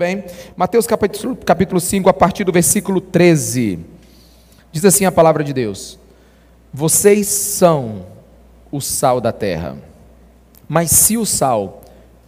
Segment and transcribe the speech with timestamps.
[0.00, 0.24] bem?
[0.56, 3.80] Mateus capítulo, capítulo 5, a partir do versículo 13.
[4.72, 5.98] Diz assim a palavra de Deus:
[6.72, 8.06] Vocês são
[8.72, 9.76] o sal da terra.
[10.66, 11.82] Mas se o sal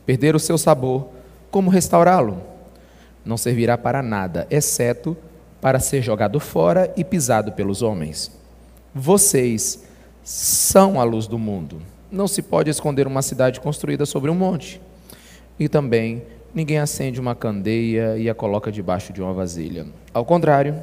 [0.05, 1.09] perder o seu sabor,
[1.51, 2.43] como restaurá-lo?
[3.25, 5.17] Não servirá para nada, exceto
[5.59, 8.31] para ser jogado fora e pisado pelos homens.
[8.95, 9.83] Vocês
[10.23, 11.81] são a luz do mundo.
[12.11, 14.79] Não se pode esconder uma cidade construída sobre um monte.
[15.59, 16.23] E também
[16.55, 19.87] ninguém acende uma candeia e a coloca debaixo de uma vasilha.
[20.13, 20.83] Ao contrário,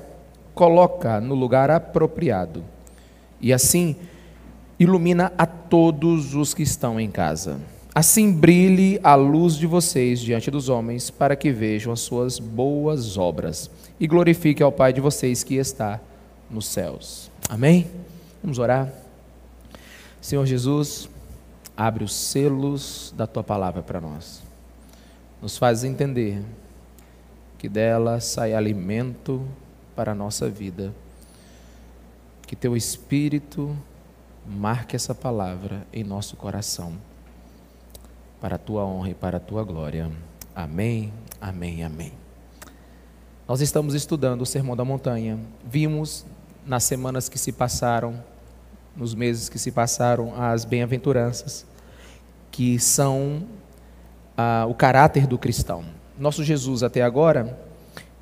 [0.54, 2.64] coloca no lugar apropriado.
[3.40, 3.96] E assim
[4.80, 7.60] ilumina a todos os que estão em casa.
[7.94, 13.18] Assim brilhe a luz de vocês diante dos homens, para que vejam as suas boas
[13.18, 16.00] obras e glorifique ao Pai de vocês que está
[16.50, 17.30] nos céus.
[17.50, 17.88] Amém?
[18.42, 18.90] Vamos orar.
[20.22, 21.10] Senhor Jesus,
[21.76, 24.49] abre os selos da tua palavra para nós.
[25.42, 26.44] Nos faz entender
[27.58, 29.46] que dela sai alimento
[29.96, 30.94] para a nossa vida.
[32.46, 33.76] Que teu Espírito
[34.46, 36.94] marque essa palavra em nosso coração,
[38.42, 40.12] para a tua honra e para a tua glória.
[40.56, 42.12] Amém, amém, amém.
[43.48, 45.40] Nós estamos estudando o Sermão da Montanha.
[45.64, 46.26] Vimos
[46.66, 48.24] nas semanas que se passaram,
[48.96, 51.66] nos meses que se passaram, as bem-aventuranças,
[52.52, 53.48] que são
[54.40, 55.84] ah, o caráter do cristão.
[56.18, 57.60] Nosso Jesus, até agora,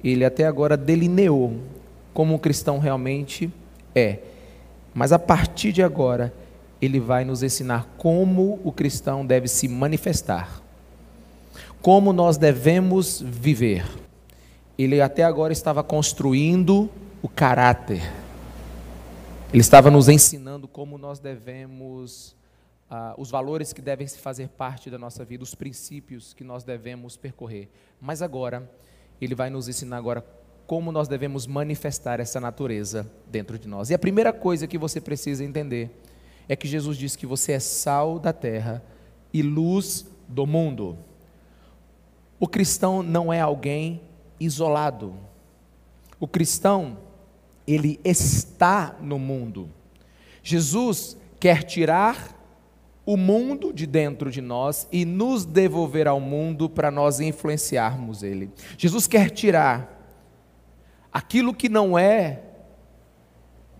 [0.04, 1.58] ele até agora delineou
[2.14, 3.52] como o cristão realmente
[3.94, 4.20] é
[4.98, 6.34] mas a partir de agora,
[6.82, 10.60] ele vai nos ensinar como o cristão deve se manifestar,
[11.84, 13.86] como nós devemos viver.
[14.76, 16.90] Ele até agora estava construindo
[17.22, 18.12] o caráter,
[19.54, 22.36] ele estava nos ensinando como nós devemos,
[22.90, 26.64] uh, os valores que devem se fazer parte da nossa vida, os princípios que nós
[26.64, 27.70] devemos percorrer.
[28.00, 28.70] Mas agora,
[29.20, 30.26] ele vai nos ensinar agora
[30.66, 33.90] como nós devemos manifestar essa natureza dentro de nós.
[33.90, 35.90] E a primeira coisa que você precisa entender
[36.48, 38.84] é que Jesus diz que você é sal da terra
[39.34, 40.98] e luz do mundo.
[42.40, 44.02] O cristão não é alguém
[44.40, 45.16] isolado.
[46.20, 46.98] O cristão,
[47.66, 49.70] ele está no mundo.
[50.44, 52.37] Jesus quer tirar
[53.08, 58.52] o mundo de dentro de nós e nos devolver ao mundo para nós influenciarmos ele.
[58.78, 59.98] Jesus quer tirar
[61.10, 62.42] aquilo que não é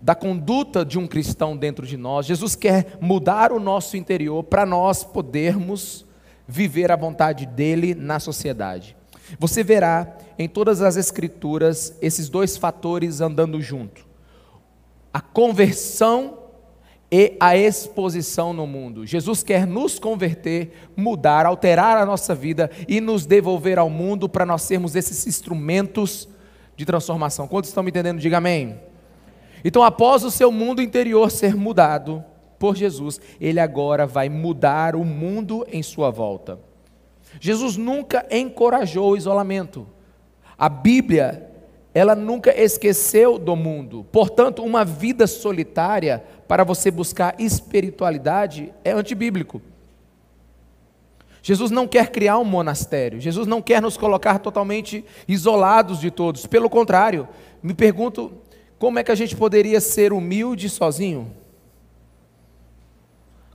[0.00, 2.24] da conduta de um cristão dentro de nós.
[2.24, 6.06] Jesus quer mudar o nosso interior para nós podermos
[6.46, 8.96] viver a vontade dele na sociedade.
[9.38, 14.06] Você verá em todas as escrituras esses dois fatores andando junto:
[15.12, 16.37] a conversão
[17.10, 19.06] e a exposição no mundo.
[19.06, 24.44] Jesus quer nos converter, mudar, alterar a nossa vida e nos devolver ao mundo para
[24.44, 26.28] nós sermos esses instrumentos
[26.76, 27.48] de transformação.
[27.48, 28.20] Quantos estão me entendendo?
[28.20, 28.78] Diga amém.
[29.64, 32.22] Então, após o seu mundo interior ser mudado
[32.58, 36.58] por Jesus, ele agora vai mudar o mundo em sua volta.
[37.40, 39.86] Jesus nunca encorajou o isolamento.
[40.56, 41.47] A Bíblia,
[41.98, 44.06] ela nunca esqueceu do mundo.
[44.12, 49.60] Portanto, uma vida solitária para você buscar espiritualidade é antibíblico.
[51.42, 56.46] Jesus não quer criar um monastério, Jesus não quer nos colocar totalmente isolados de todos,
[56.46, 57.26] pelo contrário,
[57.60, 58.32] me pergunto
[58.78, 61.34] como é que a gente poderia ser humilde sozinho?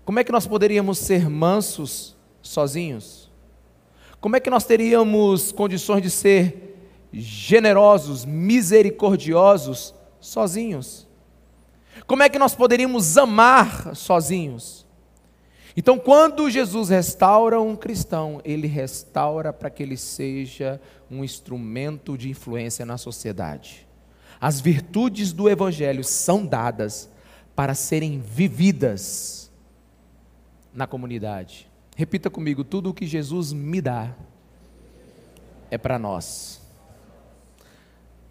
[0.04, 3.32] Como é que nós poderíamos ser mansos sozinhos?
[4.20, 6.73] Como é que nós teríamos condições de ser
[7.14, 11.08] generosos, misericordiosos sozinhos?
[12.08, 14.84] Como é que nós poderíamos amar sozinhos?
[15.76, 20.80] Então, quando Jesus restaura um cristão, ele restaura para que ele seja
[21.10, 23.88] um instrumento de influência na sociedade.
[24.40, 27.10] As virtudes do Evangelho são dadas
[27.56, 29.52] para serem vividas
[30.74, 31.72] na comunidade.
[31.96, 34.14] Repita comigo: tudo o que Jesus me dá
[35.72, 36.63] é para nós.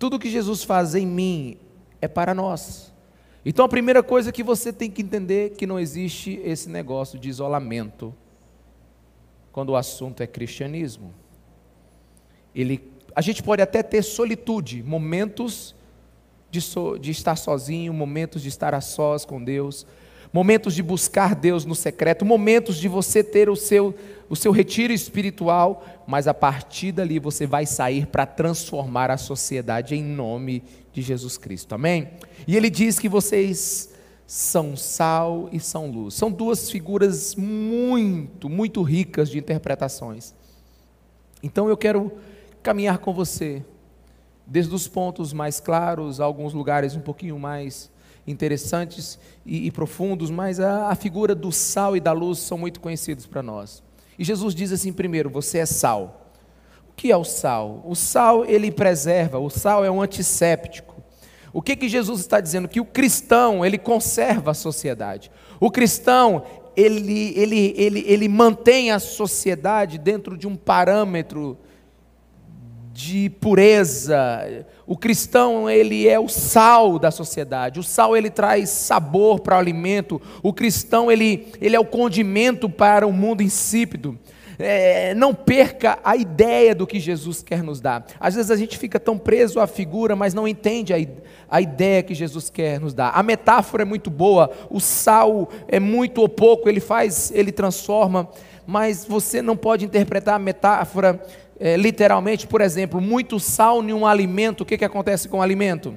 [0.03, 1.57] Tudo que Jesus faz em mim
[2.01, 2.93] é para nós.
[3.45, 7.17] Então a primeira coisa que você tem que entender é que não existe esse negócio
[7.21, 8.13] de isolamento
[9.53, 11.15] quando o assunto é cristianismo.
[12.53, 12.83] Ele,
[13.15, 15.73] a gente pode até ter solitude, momentos
[16.51, 19.87] de, so, de estar sozinho, momentos de estar a sós com Deus,
[20.33, 23.95] momentos de buscar Deus no secreto, momentos de você ter o seu,
[24.31, 29.95] o seu retiro espiritual, mas a partir dali você vai sair para transformar a sociedade
[29.95, 31.75] em nome de Jesus Cristo.
[31.75, 32.11] Amém?
[32.47, 33.93] E ele diz que vocês
[34.27, 36.15] são sal e são luz.
[36.15, 40.35] São duas figuras muito, muito ricas de interpretações.
[41.43, 42.11] Então eu quero
[42.63, 43.63] caminhar com você,
[44.47, 47.92] desde os pontos mais claros, alguns lugares um pouquinho mais
[48.27, 52.81] interessantes e, e profundos, mas a, a figura do sal e da luz são muito
[52.81, 53.83] conhecidos para nós.
[54.19, 56.31] E Jesus diz assim: primeiro, você é sal.
[56.89, 57.83] O que é o sal?
[57.87, 60.93] O sal ele preserva, o sal é um antisséptico.
[61.53, 62.69] O que que Jesus está dizendo?
[62.69, 65.31] Que o cristão, ele conserva a sociedade.
[65.61, 66.45] O cristão,
[66.75, 71.59] ele, ele, ele, ele mantém a sociedade dentro de um parâmetro
[73.03, 74.65] de pureza.
[74.87, 77.81] O cristão, ele é o sal da sociedade.
[77.81, 80.23] O sal ele traz sabor para o alimento.
[80.41, 84.17] O cristão, ele, ele é o condimento para o mundo insípido.
[84.57, 88.07] É, não perca a ideia do que Jesus quer nos dar.
[88.21, 90.97] Às vezes a gente fica tão preso à figura, mas não entende a,
[91.51, 93.11] a ideia que Jesus quer nos dar.
[93.11, 98.29] A metáfora é muito boa, o sal é muito ou pouco, ele faz, ele transforma,
[98.65, 101.21] mas você não pode interpretar a metáfora
[101.65, 105.43] é, literalmente, por exemplo, muito sal em um alimento, o que, que acontece com o
[105.43, 105.95] alimento?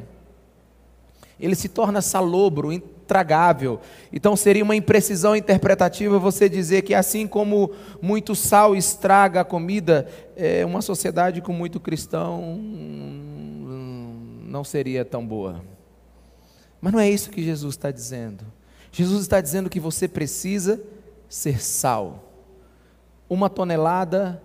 [1.40, 3.80] Ele se torna salobro, intragável.
[4.14, 10.08] Então seria uma imprecisão interpretativa você dizer que assim como muito sal estraga a comida,
[10.38, 15.66] é, uma sociedade com muito cristão hum, não seria tão boa.
[16.80, 18.46] Mas não é isso que Jesus está dizendo.
[18.92, 20.80] Jesus está dizendo que você precisa
[21.28, 22.32] ser sal.
[23.28, 24.40] Uma tonelada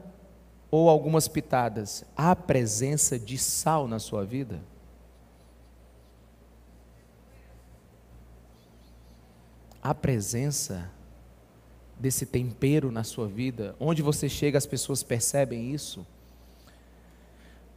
[0.71, 4.61] ou algumas pitadas, há presença de sal na sua vida?
[9.83, 10.91] Há presença
[11.99, 13.75] desse tempero na sua vida?
[13.81, 16.07] Onde você chega, as pessoas percebem isso?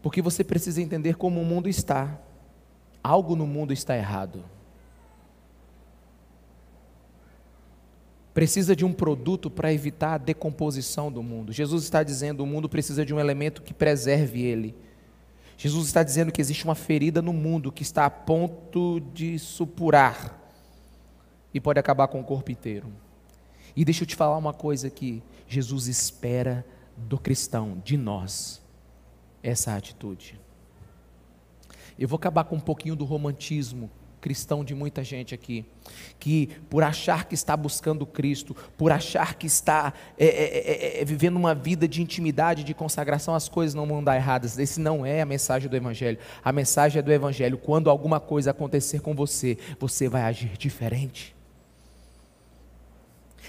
[0.02, 2.20] Porque você precisa entender como o mundo está.
[3.02, 4.44] Algo no mundo está errado.
[8.34, 11.54] Precisa de um produto para evitar a decomposição do mundo.
[11.54, 14.76] Jesus está dizendo o mundo precisa de um elemento que preserve ele.
[15.58, 20.40] Jesus está dizendo que existe uma ferida no mundo que está a ponto de supurar
[21.54, 22.88] e pode acabar com o corpo inteiro.
[23.76, 26.66] E deixa eu te falar uma coisa que Jesus espera
[26.98, 28.62] do cristão, de nós,
[29.44, 30.40] essa atitude.
[31.98, 33.90] Eu vou acabar com um pouquinho do romantismo
[34.24, 35.66] cristão de muita gente aqui,
[36.18, 41.06] que por achar que está buscando Cristo, por achar que está é, é, é, é,
[41.06, 44.58] vivendo uma vida de intimidade, de consagração, as coisas não vão dar erradas.
[44.58, 46.18] Esse não é a mensagem do Evangelho.
[46.42, 47.58] A mensagem é do Evangelho.
[47.58, 51.36] Quando alguma coisa acontecer com você, você vai agir diferente.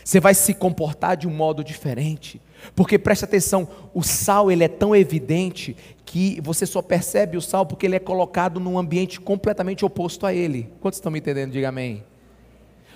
[0.04, 2.40] Você vai se comportar de um modo diferente.
[2.76, 5.74] Porque preste atenção, o sal ele é tão evidente
[6.04, 10.34] que você só percebe o sal porque ele é colocado num ambiente completamente oposto a
[10.34, 10.70] ele.
[10.80, 11.52] Quantos estão me entendendo?
[11.52, 12.04] Diga amém.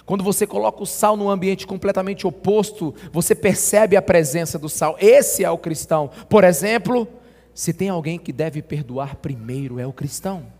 [0.04, 4.96] Quando você coloca o sal num ambiente completamente oposto, você percebe a presença do sal.
[4.98, 6.10] Esse é o cristão.
[6.28, 7.08] Por exemplo,
[7.54, 10.57] se tem alguém que deve perdoar primeiro, é o cristão.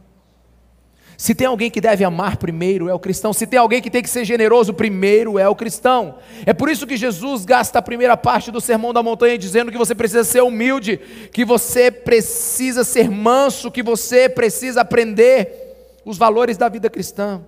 [1.20, 3.32] Se tem alguém que deve amar primeiro, é o cristão.
[3.32, 6.20] Se tem alguém que tem que ser generoso primeiro, é o cristão.
[6.46, 9.76] É por isso que Jesus gasta a primeira parte do sermão da montanha dizendo que
[9.76, 10.96] você precisa ser humilde,
[11.32, 17.42] que você precisa ser manso, que você precisa aprender os valores da vida cristã.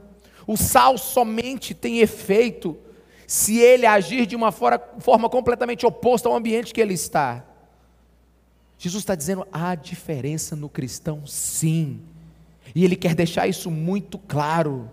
[0.48, 2.76] O sal somente tem efeito
[3.24, 7.44] se ele agir de uma forma completamente oposta ao ambiente que ele está.
[8.76, 12.00] Jesus está dizendo: há diferença no cristão, sim.
[12.74, 14.90] E ele quer deixar isso muito claro.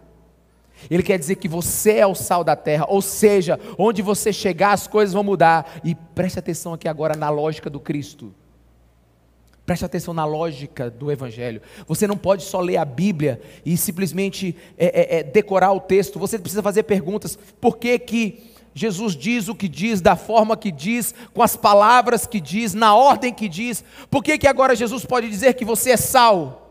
[0.90, 4.74] Ele quer dizer que você é o sal da terra, ou seja, onde você chegar
[4.74, 5.80] as coisas vão mudar.
[5.84, 8.34] E preste atenção aqui agora na lógica do Cristo.
[9.66, 11.62] Preste atenção na lógica do Evangelho.
[11.88, 16.20] Você não pode só ler a Bíblia e simplesmente é, é, é, decorar o texto.
[16.20, 17.38] Você precisa fazer perguntas.
[17.60, 18.44] Por que, que
[18.74, 22.96] Jesus diz o que diz, da forma que diz, com as palavras que diz, na
[22.96, 23.84] ordem que diz?
[24.10, 26.67] Por que, que agora Jesus pode dizer que você é sal?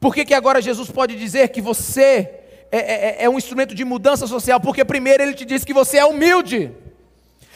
[0.00, 2.30] Por que, que agora Jesus pode dizer que você
[2.70, 4.60] é, é, é, é, um instrumento de mudança social?
[4.60, 6.72] Porque primeiro ele te diz que você é humilde.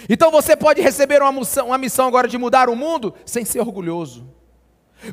[0.08, 3.61] Então você pode receber uma missão, uma missão agora de mudar o mundo sem ser
[3.61, 4.26] orgulhoso.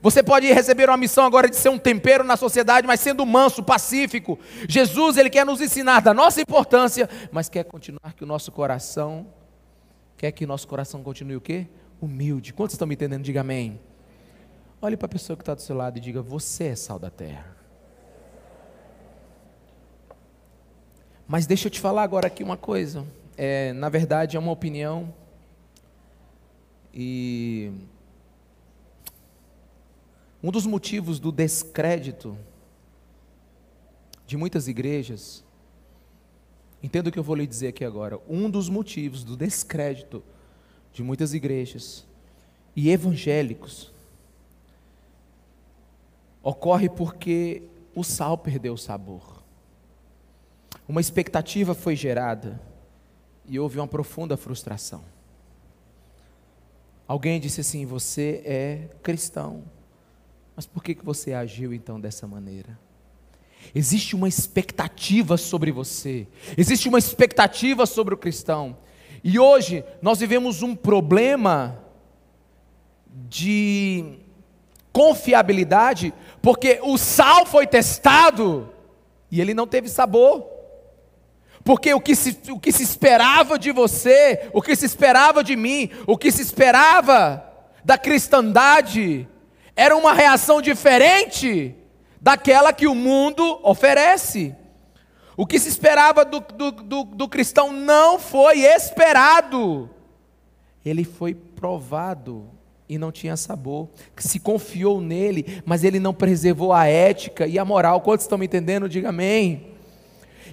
[0.02, 3.64] Você pode receber uma missão agora de ser um tempero na sociedade, mas sendo manso,
[3.64, 4.38] pacífico.
[4.68, 9.28] Jesus, ele quer nos ensinar da nossa importância, mas quer continuar que o nosso coração,
[10.16, 11.68] quer que o nosso coração continue o quê?
[12.00, 12.54] Humilde.
[12.54, 13.24] Quantos estão me entendendo?
[13.24, 13.80] Diga amém.
[14.82, 17.10] Olhe para a pessoa que está do seu lado e diga: Você é sal da
[17.10, 17.54] terra.
[21.28, 23.06] Mas deixa eu te falar agora aqui uma coisa.
[23.38, 25.14] É, na verdade, é uma opinião.
[26.94, 27.72] E
[30.42, 32.38] um dos motivos do descrédito
[34.26, 35.44] de muitas igrejas,
[36.82, 38.20] entenda o que eu vou lhe dizer aqui agora.
[38.30, 40.24] Um dos motivos do descrédito
[40.94, 42.06] de muitas igrejas
[42.76, 43.92] e evangélicos
[46.42, 47.64] ocorre porque
[47.96, 49.44] o sal perdeu o sabor.
[50.88, 52.60] Uma expectativa foi gerada
[53.46, 55.04] e houve uma profunda frustração.
[57.08, 59.64] Alguém disse assim: Você é cristão,
[60.56, 62.78] mas por que, que você agiu então dessa maneira?
[63.74, 66.28] Existe uma expectativa sobre você,
[66.58, 68.78] existe uma expectativa sobre o cristão.
[69.24, 71.84] E hoje nós vivemos um problema
[73.28, 74.20] de
[74.92, 78.74] confiabilidade, porque o sal foi testado
[79.32, 80.48] e ele não teve sabor.
[81.64, 85.56] Porque o que, se, o que se esperava de você, o que se esperava de
[85.56, 87.46] mim, o que se esperava
[87.84, 89.28] da cristandade,
[89.76, 91.76] era uma reação diferente
[92.20, 94.56] daquela que o mundo oferece.
[95.38, 99.90] O que se esperava do, do, do, do cristão não foi esperado,
[100.84, 102.50] ele foi provado
[102.90, 103.88] e não tinha sabor.
[104.18, 108.02] Se confiou nele, mas ele não preservou a ética e a moral.
[108.02, 108.90] Quantos estão me entendendo?
[108.90, 109.68] Diga amém.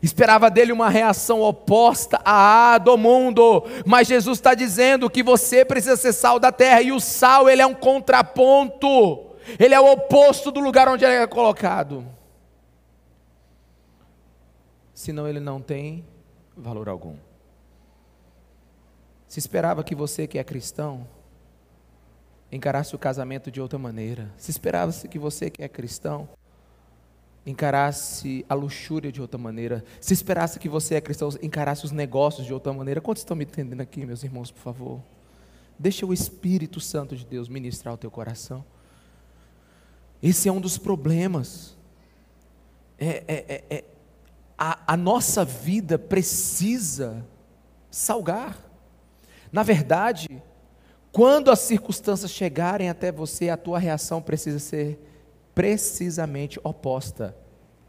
[0.02, 5.96] Esperava dele uma reação oposta à do mundo, mas Jesus está dizendo que você precisa
[5.96, 10.50] ser sal da terra, e o sal ele é um contraponto, ele é o oposto
[10.50, 12.04] do lugar onde ele é colocado
[14.96, 16.04] senão ele não tem
[16.56, 17.16] valor algum.
[19.28, 21.06] Se esperava que você que é cristão
[22.50, 24.32] encarasse o casamento de outra maneira.
[24.36, 26.28] Se esperava que você que é cristão
[27.46, 29.84] encarasse a luxúria de outra maneira.
[30.00, 33.00] Se esperasse que você é cristão encarasse os negócios de outra maneira.
[33.00, 35.00] Quantos estão me entendendo aqui, meus irmãos, por favor?
[35.78, 38.64] Deixa o Espírito Santo de Deus ministrar o teu coração.
[40.20, 41.76] Esse é um dos problemas.
[42.98, 43.84] É, é, é, é
[44.58, 47.24] a, a nossa vida precisa
[47.90, 48.58] salgar.
[49.52, 50.42] Na verdade,
[51.16, 55.00] quando as circunstâncias chegarem até você, a tua reação precisa ser
[55.54, 57.34] precisamente oposta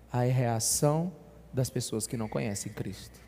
[0.09, 1.11] à reação
[1.51, 3.19] das pessoas que não conhecem Cristo.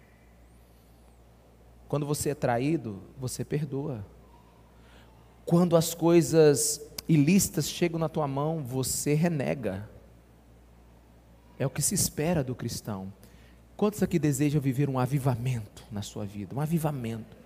[1.90, 4.06] Quando você é traído, você perdoa.
[5.44, 9.90] Quando as coisas ilícitas chegam na tua mão, você renega.
[11.60, 13.12] É o que se espera do cristão.
[13.76, 16.56] Quantos aqui desejam viver um avivamento na sua vida?
[16.56, 17.39] Um avivamento.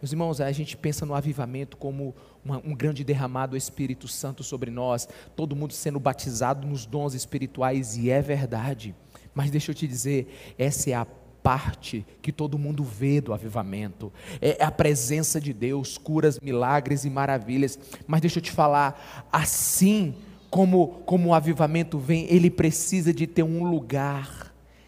[0.00, 4.42] Meus irmãos, a gente pensa no avivamento como uma, um grande derramado do Espírito Santo
[4.44, 8.94] sobre nós, todo mundo sendo batizado nos dons espirituais, e é verdade.
[9.34, 11.06] Mas deixa eu te dizer, essa é a
[11.46, 14.12] parte que todo mundo vê do avivamento.
[14.40, 17.78] É a presença de Deus, curas, milagres e maravilhas.
[18.06, 20.14] Mas deixa eu te falar, assim
[20.50, 24.45] como, como o avivamento vem, ele precisa de ter um lugar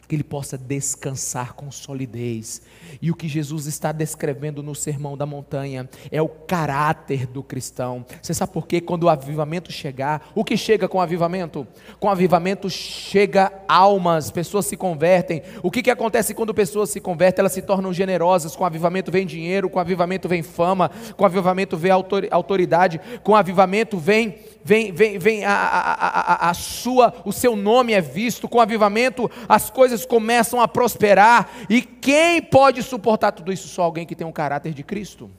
[0.09, 2.63] que ele possa descansar com solidez.
[3.03, 8.07] E o que Jesus está descrevendo no Sermão da Montanha é o caráter do cristão.
[8.23, 8.81] Você sabe por quê?
[8.81, 11.67] Quando o avivamento chegar, o que chega com o avivamento?
[12.01, 15.43] Com o avivamento chega almas, pessoas se convertem.
[15.63, 17.43] O que, que acontece quando pessoas se convertem?
[17.43, 18.57] Elas se tornam generosas.
[18.57, 21.93] Com o avivamento vem dinheiro, com o avivamento vem fama, com o avivamento vem
[22.31, 24.37] autoridade, com o avivamento vem
[24.69, 28.61] vem, vem, vem a, a, a, a, sua, o seu nome é visto, com o
[28.61, 33.67] avivamento as coisas começam a prosperar, e quem pode suportar tudo isso?
[33.67, 35.31] Só alguém que tem um caráter de Cristo.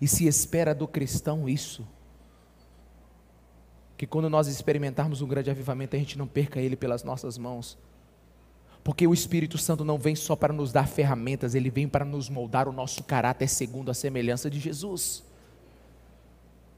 [0.00, 1.84] E se espera do cristão isso,
[3.98, 7.76] que quando nós experimentarmos um grande avivamento, a gente não perca ele pelas nossas mãos.
[8.84, 12.28] Porque o Espírito Santo não vem só para nos dar ferramentas, ele vem para nos
[12.28, 15.24] moldar o nosso caráter segundo a semelhança de Jesus.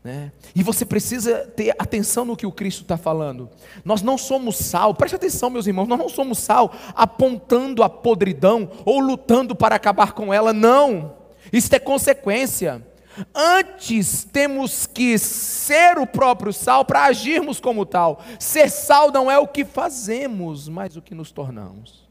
[0.04, 0.32] Né?
[0.54, 3.48] E você precisa ter atenção no que o Cristo está falando.
[3.84, 8.68] Nós não somos sal, preste atenção, meus irmãos, nós não somos sal apontando a podridão
[8.84, 11.14] ou lutando para acabar com ela, não.
[11.52, 12.84] Isso é consequência.
[13.32, 18.20] Antes temos que ser o próprio sal para agirmos como tal.
[18.40, 22.08] Ser sal não é o que fazemos, mas o que nos tornamos.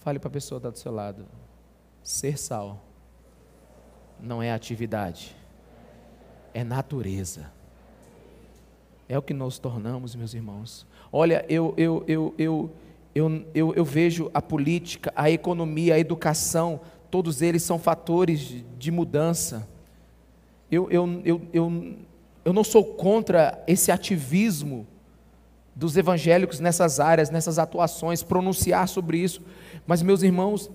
[0.00, 1.26] Fale para a pessoa que está do seu lado.
[2.02, 2.87] Ser sal
[4.20, 5.34] não é atividade,
[6.52, 7.50] é natureza.
[9.08, 10.86] É o que nós tornamos, meus irmãos.
[11.10, 12.70] Olha, eu, eu, eu, eu,
[13.14, 18.90] eu, eu, eu vejo a política, a economia, a educação, todos eles são fatores de
[18.90, 19.66] mudança.
[20.70, 21.94] Eu, eu, eu, eu,
[22.44, 24.86] eu não sou contra esse ativismo
[25.74, 29.40] dos evangélicos nessas áreas, nessas atuações, pronunciar sobre isso,
[29.86, 30.68] mas, meus irmãos,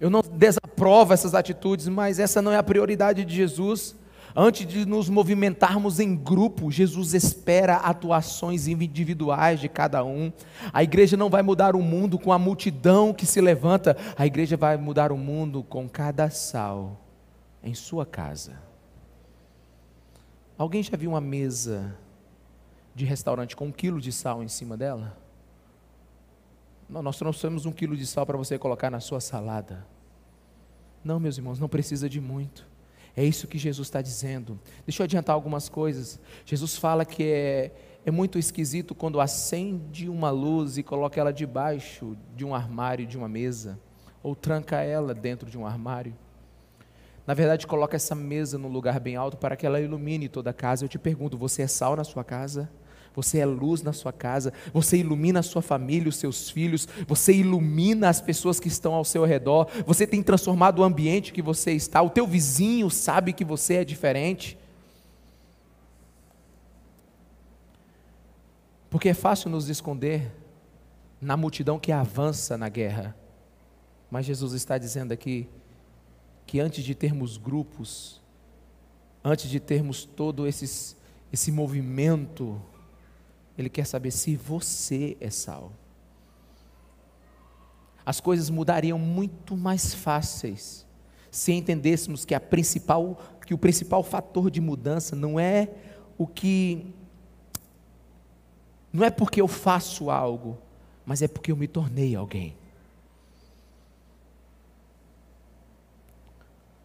[0.00, 3.96] eu não desaprovo essas atitudes, mas essa não é a prioridade de Jesus.
[4.36, 10.32] Antes de nos movimentarmos em grupo, Jesus espera atuações individuais de cada um.
[10.72, 14.56] A igreja não vai mudar o mundo com a multidão que se levanta, a igreja
[14.56, 17.00] vai mudar o mundo com cada sal
[17.64, 18.60] em sua casa.
[20.56, 21.96] Alguém já viu uma mesa
[22.94, 25.16] de restaurante com um quilo de sal em cima dela?
[26.88, 29.86] Nós trouxemos um quilo de sal para você colocar na sua salada.
[31.04, 32.66] Não, meus irmãos, não precisa de muito.
[33.16, 34.58] É isso que Jesus está dizendo.
[34.86, 36.20] Deixa eu adiantar algumas coisas.
[36.44, 37.72] Jesus fala que é,
[38.06, 43.18] é muito esquisito quando acende uma luz e coloca ela debaixo de um armário, de
[43.18, 43.78] uma mesa,
[44.22, 46.14] ou tranca ela dentro de um armário.
[47.26, 50.54] Na verdade, coloca essa mesa num lugar bem alto para que ela ilumine toda a
[50.54, 50.84] casa.
[50.84, 52.70] Eu te pergunto: você é sal na sua casa?
[53.14, 57.32] Você é luz na sua casa, você ilumina a sua família, os seus filhos, você
[57.32, 61.72] ilumina as pessoas que estão ao seu redor, você tem transformado o ambiente que você
[61.72, 64.58] está, o teu vizinho sabe que você é diferente.
[68.90, 70.32] Porque é fácil nos esconder
[71.20, 73.14] na multidão que avança na guerra.
[74.10, 75.48] Mas Jesus está dizendo aqui:
[76.46, 78.22] que antes de termos grupos,
[79.22, 80.96] antes de termos todo esses,
[81.30, 82.60] esse movimento,
[83.58, 85.72] Ele quer saber se você é sal.
[88.06, 90.86] As coisas mudariam muito mais fáceis
[91.30, 95.68] se entendêssemos que a principal, que o principal fator de mudança não é
[96.16, 96.94] o que
[98.92, 100.56] não é porque eu faço algo,
[101.04, 102.56] mas é porque eu me tornei alguém.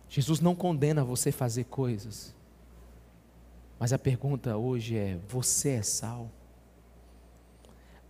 [0.10, 2.36] Jesus não condena você fazer coisas.
[3.80, 6.30] Mas a pergunta hoje é: você é sal?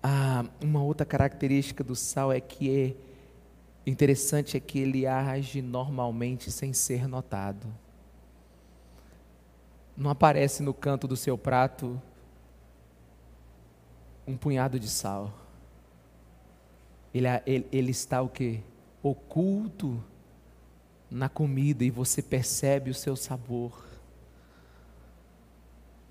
[0.05, 6.51] Ah, uma outra característica do sal é que é interessante é que ele age normalmente
[6.51, 7.65] sem ser notado.
[9.95, 12.01] Não aparece no canto do seu prato
[14.27, 15.31] um punhado de sal.
[17.13, 18.61] Ele, ele, ele está o que?
[19.01, 20.03] Oculto
[21.09, 23.82] na comida e você percebe o seu sabor.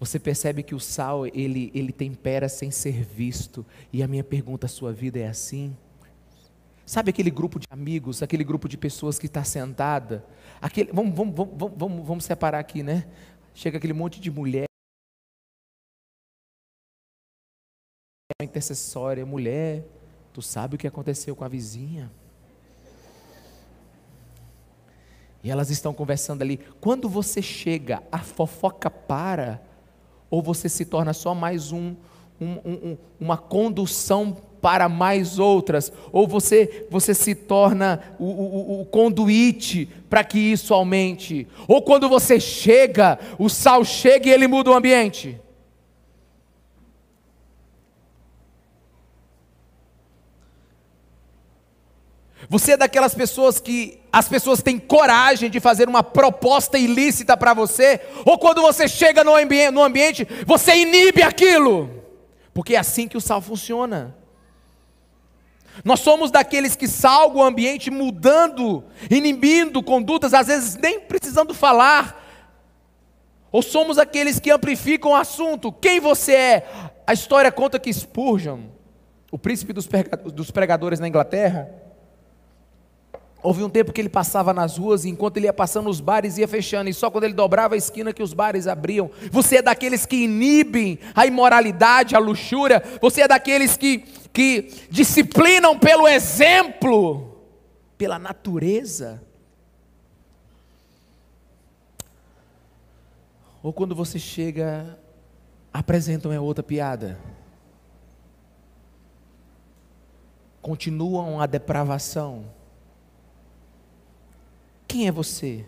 [0.03, 3.65] Você percebe que o sal, ele, ele tempera sem ser visto.
[3.93, 5.77] E a minha pergunta à sua vida é assim?
[6.85, 10.27] Sabe aquele grupo de amigos, aquele grupo de pessoas que está sentada?
[10.61, 13.07] Aquele, vamos, vamos, vamos, vamos, vamos separar aqui, né?
[13.55, 14.65] Chega aquele monte de mulher.
[18.43, 19.85] Intercessória, mulher,
[20.33, 22.11] tu sabe o que aconteceu com a vizinha?
[25.45, 26.57] E elas estão conversando ali.
[26.81, 29.63] Quando você chega, a fofoca para,
[30.33, 31.95] ou você se torna só mais um,
[32.41, 38.87] um, um, uma condução para mais outras, ou você, você se torna o, o, o
[38.87, 44.71] conduíte para que isso aumente, ou quando você chega, o sal chega e ele muda
[44.71, 45.39] o ambiente.
[52.53, 57.55] Você é daquelas pessoas que as pessoas têm coragem de fazer uma proposta ilícita para
[57.55, 62.05] você, ou quando você chega no, ambi no ambiente, você inibe aquilo,
[62.53, 64.15] porque é assim que o sal funciona.
[65.83, 72.23] Nós somos daqueles que salgam o ambiente mudando, inibindo condutas, às vezes nem precisando falar,
[73.51, 75.73] ou somos aqueles que amplificam o assunto.
[75.73, 76.69] Quem você é?
[77.07, 78.65] A história conta que Spurgeon,
[79.31, 81.81] o príncipe dos pregadores na Inglaterra,
[83.43, 86.39] Houve um tempo que ele passava nas ruas e enquanto ele ia passando os bares
[86.39, 89.11] ia fechando e só quando ele dobrava a esquina que os bares abriam.
[89.33, 92.81] Você é daqueles que inibem a imoralidade, a luxúria.
[93.01, 93.99] Você é daqueles que,
[94.33, 97.37] que disciplinam pelo exemplo,
[97.99, 99.21] pela natureza.
[103.61, 104.97] Ou quando você chega,
[105.75, 107.19] apresentam é outra piada.
[110.61, 112.62] Continuam a depravação
[114.93, 115.65] quem é você?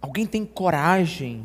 [0.00, 1.44] Alguém tem coragem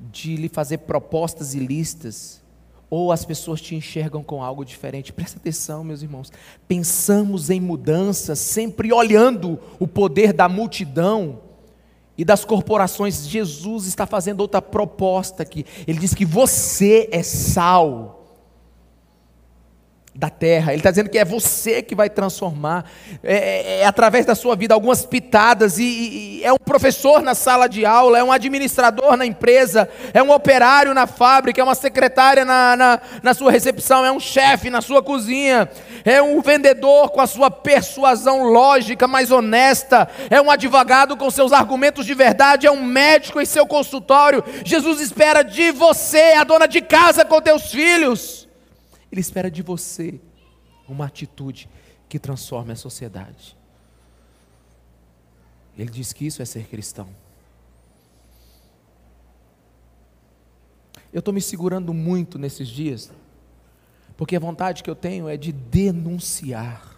[0.00, 2.42] de lhe fazer propostas ilícitas?
[2.90, 5.12] Ou as pessoas te enxergam com algo diferente?
[5.12, 6.32] Presta atenção, meus irmãos.
[6.66, 11.40] Pensamos em mudança, sempre olhando o poder da multidão
[12.18, 13.28] e das corporações.
[13.28, 15.64] Jesus está fazendo outra proposta aqui.
[15.86, 18.25] Ele diz que você é sal
[20.16, 20.72] da terra.
[20.72, 22.84] Ele está dizendo que é você que vai transformar,
[23.22, 25.78] é, é, é através da sua vida, algumas pitadas.
[25.78, 30.22] E, e, é um professor na sala de aula, é um administrador na empresa, é
[30.22, 34.70] um operário na fábrica, é uma secretária na, na, na sua recepção, é um chefe
[34.70, 35.68] na sua cozinha,
[36.04, 41.52] é um vendedor com a sua persuasão lógica, mais honesta, é um advogado com seus
[41.52, 44.42] argumentos de verdade, é um médico em seu consultório.
[44.64, 48.45] Jesus espera de você, a dona de casa com teus filhos.
[49.10, 50.20] Ele espera de você
[50.88, 51.68] uma atitude
[52.08, 53.56] que transforme a sociedade.
[55.76, 57.08] Ele diz que isso é ser cristão.
[61.12, 63.10] Eu estou me segurando muito nesses dias,
[64.16, 66.96] porque a vontade que eu tenho é de denunciar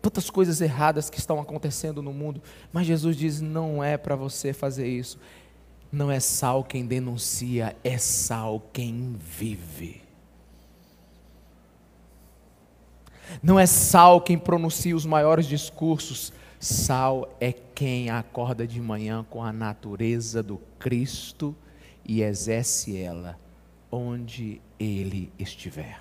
[0.00, 2.42] tantas coisas erradas que estão acontecendo no mundo,
[2.72, 5.18] mas Jesus diz: não é para você fazer isso.
[5.92, 9.99] Não é sal quem denuncia, é sal quem vive.
[13.42, 19.42] Não é sal quem pronuncia os maiores discursos, sal é quem acorda de manhã com
[19.42, 21.54] a natureza do Cristo
[22.04, 23.38] e exerce ela
[23.90, 25.98] onde ele estiver.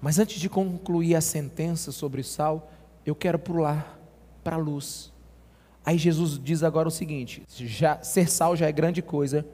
[0.00, 2.70] Mas antes de concluir a sentença sobre sal,
[3.04, 3.98] eu quero pular
[4.42, 5.12] para a luz.
[5.84, 9.46] Aí Jesus diz agora o seguinte: já, ser sal já é grande coisa.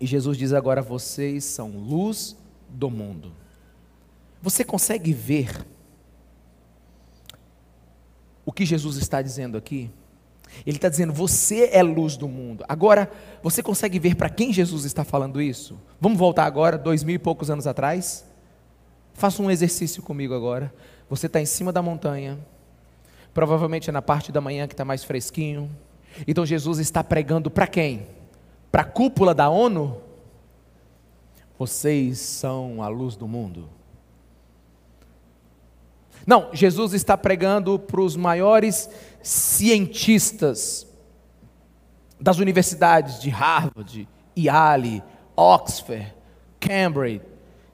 [0.00, 2.36] E Jesus diz agora: vocês são luz
[2.68, 3.32] do mundo.
[4.42, 5.64] Você consegue ver
[8.44, 9.88] o que Jesus está dizendo aqui?
[10.66, 12.64] Ele está dizendo: você é luz do mundo.
[12.68, 13.10] Agora,
[13.42, 15.78] você consegue ver para quem Jesus está falando isso?
[16.00, 18.24] Vamos voltar agora, dois mil e poucos anos atrás?
[19.14, 20.74] Faça um exercício comigo agora.
[21.08, 22.38] Você está em cima da montanha,
[23.32, 25.70] provavelmente é na parte da manhã que está mais fresquinho.
[26.26, 28.06] Então Jesus está pregando para quem?
[28.70, 30.00] Para a cúpula da ONU?
[31.58, 33.68] Vocês são a luz do mundo.
[36.26, 38.88] Não, Jesus está pregando para os maiores
[39.22, 40.86] cientistas
[42.20, 44.08] das universidades de Harvard,
[44.38, 45.02] Yale,
[45.36, 46.14] Oxford,
[46.60, 47.22] Cambridge,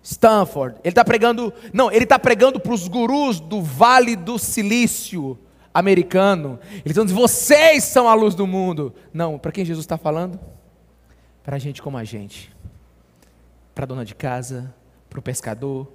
[0.03, 0.77] Stanford.
[0.83, 5.39] Ele está pregando, não, ele está pregando para os gurus do Vale do Silício
[5.73, 6.59] americano.
[6.71, 8.95] Ele está dizendo: vocês são a luz do mundo.
[9.13, 10.41] Não, para quem Jesus está falando?
[11.43, 12.55] Para gente como a gente,
[13.75, 14.75] para a dona de casa,
[15.09, 15.91] para o pescador,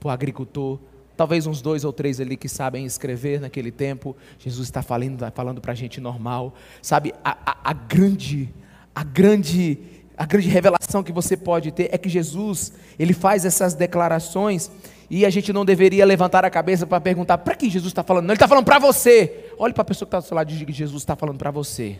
[0.00, 0.78] para o agricultor,
[1.18, 4.16] talvez uns dois ou três ali que sabem escrever naquele tempo.
[4.38, 7.12] Jesus está falando, falando para a gente normal, sabe?
[7.24, 8.54] A, a, a, grande,
[8.94, 9.80] a grande,
[10.16, 14.70] a grande revelação que você pode ter é que Jesus ele faz essas declarações
[15.10, 18.26] e a gente não deveria levantar a cabeça para perguntar para quem Jesus está falando.
[18.26, 19.50] Não, ele está falando para você.
[19.58, 21.50] Olhe para a pessoa que está do seu lado e diga Jesus está falando para
[21.50, 21.98] você.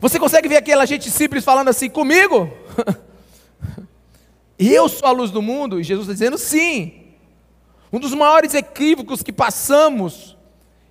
[0.00, 2.50] Você consegue ver aquela gente simples falando assim comigo?
[4.66, 5.80] Eu sou a luz do mundo?
[5.80, 7.02] E Jesus está dizendo sim.
[7.92, 10.36] Um dos maiores equívocos que passamos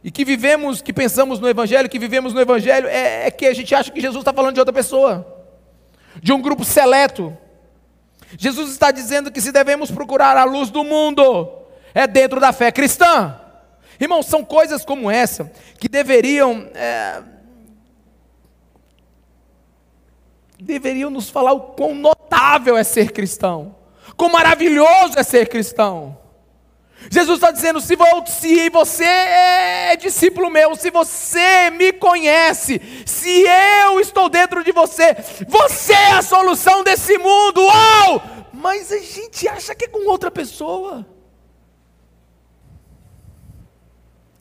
[0.03, 3.53] e que vivemos, que pensamos no Evangelho, que vivemos no Evangelho, é, é que a
[3.53, 5.25] gente acha que Jesus está falando de outra pessoa,
[6.21, 7.35] de um grupo seleto.
[8.37, 11.49] Jesus está dizendo que se devemos procurar a luz do mundo,
[11.93, 13.39] é dentro da fé cristã.
[13.99, 17.21] Irmãos, são coisas como essa que deveriam é,
[20.63, 23.75] deveriam nos falar o quão notável é ser cristão,
[24.15, 26.17] quão maravilhoso é ser cristão.
[27.11, 27.95] Jesus está dizendo: se
[28.69, 33.43] você é discípulo meu, se você me conhece, se
[33.85, 35.15] eu estou dentro de você,
[35.47, 37.61] você é a solução desse mundo.
[37.61, 38.49] Uau!
[38.53, 41.05] Mas a gente acha que é com outra pessoa.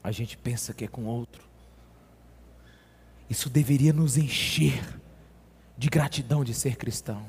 [0.05, 1.43] A gente pensa que é com outro.
[3.29, 5.02] Isso deveria nos encher
[5.83, 7.27] de gratidão de ser cristão.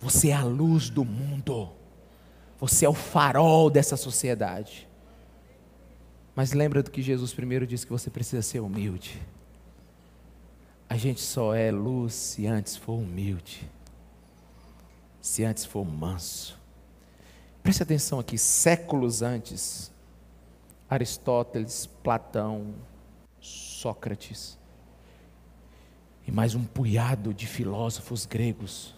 [0.00, 1.72] Você é a luz do mundo.
[2.60, 4.86] Você é o farol dessa sociedade.
[6.36, 9.18] Mas lembra do que Jesus primeiro disse que você precisa ser humilde.
[10.86, 13.66] A gente só é luz se antes for humilde.
[15.22, 16.60] Se antes for manso.
[17.62, 19.90] Preste atenção aqui, séculos antes,
[20.90, 22.74] Aristóteles, Platão,
[23.40, 24.58] Sócrates,
[26.26, 28.94] e mais um punhado de filósofos gregos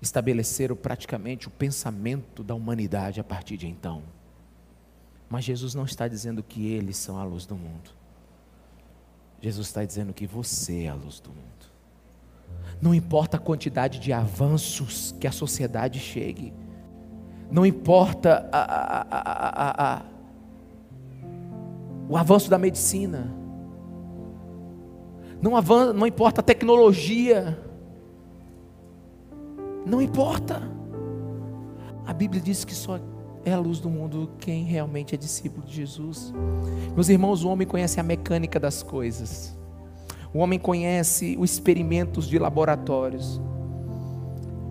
[0.00, 4.02] estabeleceram praticamente o pensamento da humanidade a partir de então.
[5.28, 7.90] Mas Jesus não está dizendo que eles são a luz do mundo.
[9.40, 11.42] Jesus está dizendo que você é a luz do mundo.
[12.80, 16.52] Não importa a quantidade de avanços que a sociedade chegue,
[17.50, 20.02] não importa a, a, a,
[22.08, 23.32] o avanço da medicina,
[25.40, 27.58] não, avança, não importa a tecnologia,
[29.86, 30.62] não importa.
[32.06, 32.98] A Bíblia diz que só
[33.44, 36.32] é a luz do mundo quem realmente é discípulo de Jesus.
[36.94, 39.56] Meus irmãos, o homem conhece a mecânica das coisas,
[40.32, 43.40] o homem conhece os experimentos de laboratórios.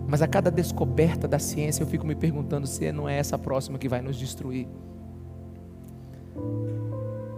[0.06, 3.78] Mas a cada descoberta da ciência eu fico me perguntando se não é essa próxima
[3.78, 4.66] que vai nos destruir.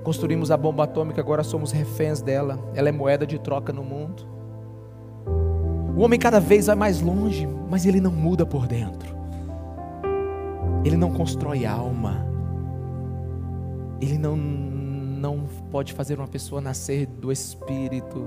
[0.03, 2.59] Construímos a bomba atômica, agora somos reféns dela.
[2.75, 4.27] Ela é moeda de troca no mundo.
[5.97, 9.15] O homem cada vez vai mais longe, mas ele não muda por dentro.
[10.85, 12.27] Ele não constrói alma.
[14.01, 18.27] Ele não, não pode fazer uma pessoa nascer do Espírito.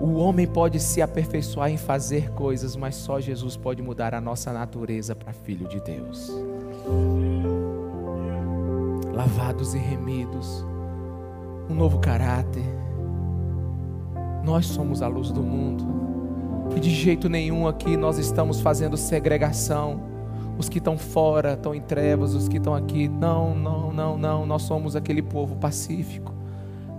[0.00, 4.52] O homem pode se aperfeiçoar em fazer coisas, mas só Jesus pode mudar a nossa
[4.52, 6.32] natureza para filho de Deus.
[9.12, 10.64] Lavados e remidos,
[11.68, 12.64] um novo caráter.
[14.44, 15.84] Nós somos a luz do mundo.
[16.76, 20.08] E de jeito nenhum aqui nós estamos fazendo segregação.
[20.56, 24.46] Os que estão fora estão em trevas, os que estão aqui, não, não, não, não.
[24.46, 26.40] Nós somos aquele povo pacífico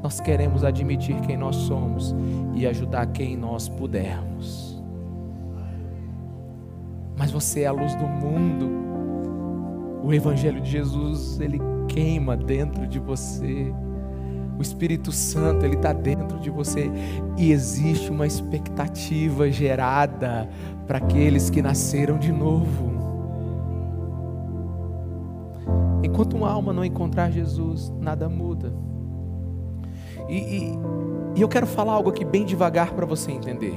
[0.02, 2.16] nós queremos admitir quem nós somos
[2.56, 4.82] e ajudar quem nós pudermos.
[7.16, 8.91] Mas você é a luz do mundo.
[10.04, 13.72] O Evangelho de Jesus, ele queima dentro de você.
[14.58, 16.90] O Espírito Santo, ele está dentro de você.
[17.38, 20.50] E existe uma expectativa gerada
[20.88, 22.92] para aqueles que nasceram de novo.
[26.04, 28.74] Enquanto uma alma não encontrar Jesus, nada muda.
[30.28, 30.80] E, e,
[31.36, 33.76] e eu quero falar algo aqui bem devagar para você entender.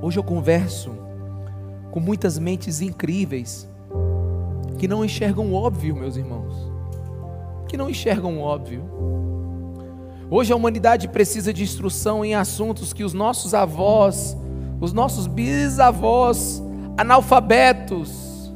[0.00, 0.90] Hoje eu converso
[1.92, 3.68] com muitas mentes incríveis
[4.78, 6.54] que não enxergam o óbvio, meus irmãos.
[7.68, 8.82] Que não enxergam o óbvio.
[10.30, 14.34] Hoje a humanidade precisa de instrução em assuntos que os nossos avós,
[14.80, 16.62] os nossos bisavós,
[16.96, 18.50] analfabetos,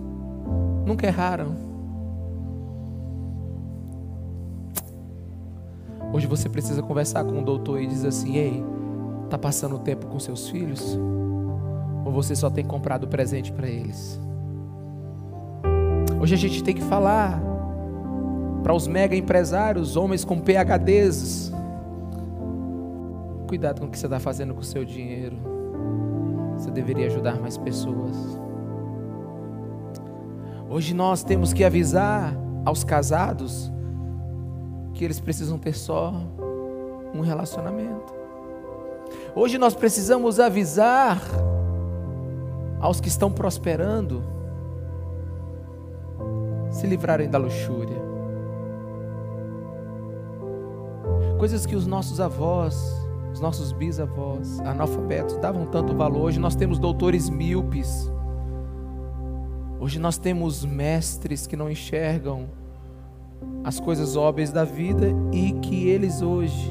[0.86, 1.54] nunca erraram.
[6.10, 8.64] Hoje você precisa conversar com um doutor e dizer assim: Ei,
[9.24, 10.98] está passando tempo com seus filhos?
[12.06, 14.20] Ou você só tem comprado presente para eles?
[16.20, 17.42] Hoje a gente tem que falar
[18.62, 21.52] para os mega empresários, homens com PHDs.
[23.48, 25.36] Cuidado com o que você está fazendo com o seu dinheiro.
[26.56, 28.16] Você deveria ajudar mais pessoas.
[30.70, 33.72] Hoje nós temos que avisar aos casados
[34.94, 36.14] que eles precisam ter só
[37.12, 38.14] um relacionamento.
[39.34, 41.20] Hoje nós precisamos avisar
[42.80, 44.22] aos que estão prosperando
[46.70, 47.96] se livrarem da luxúria.
[51.38, 52.94] Coisas que os nossos avós,
[53.32, 56.22] os nossos bisavós, analfabetos, davam tanto valor.
[56.22, 58.10] Hoje nós temos doutores míopes.
[59.78, 62.48] Hoje nós temos mestres que não enxergam
[63.62, 66.70] as coisas óbvias da vida e que eles hoje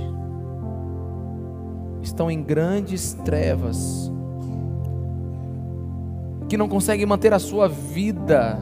[2.02, 4.12] estão em grandes trevas,
[6.56, 8.58] que não conseguem manter a sua vida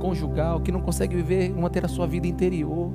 [0.00, 2.90] conjugal, que não conseguem viver, manter a sua vida interior.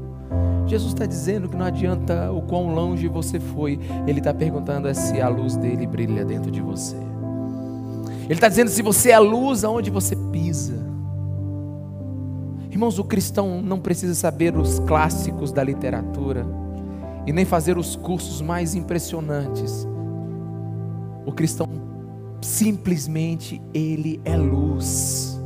[0.67, 4.93] Jesus está dizendo que não adianta o quão longe você foi, Ele está perguntando é
[4.93, 6.97] se a luz dele brilha dentro de você.
[8.25, 10.75] Ele está dizendo se você é a luz aonde você pisa.
[12.69, 16.45] Irmãos, o cristão não precisa saber os clássicos da literatura
[17.25, 19.87] e nem fazer os cursos mais impressionantes.
[21.25, 21.79] O cristão
[22.41, 25.39] simplesmente ele é luz.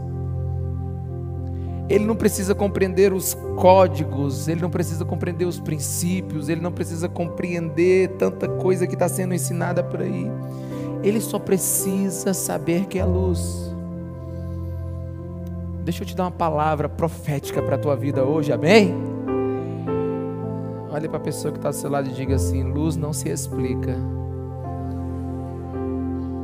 [1.90, 7.10] Ele não precisa compreender os códigos, ele não precisa compreender os princípios, ele não precisa
[7.10, 10.26] compreender tanta coisa que está sendo ensinada por aí.
[11.04, 13.74] Ele só precisa saber que é luz.
[15.84, 18.96] Deixa eu te dar uma palavra profética para a tua vida hoje, amém?
[20.90, 23.28] Olhe para a pessoa que está do seu lado e diga assim: luz não se
[23.28, 23.98] explica,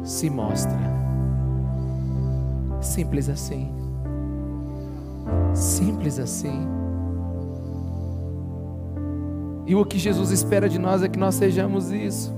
[0.09, 0.79] se mostra.
[2.81, 3.71] Simples assim.
[5.53, 6.67] Simples assim.
[9.67, 12.33] E o que Jesus espera de nós é que nós sejamos isso.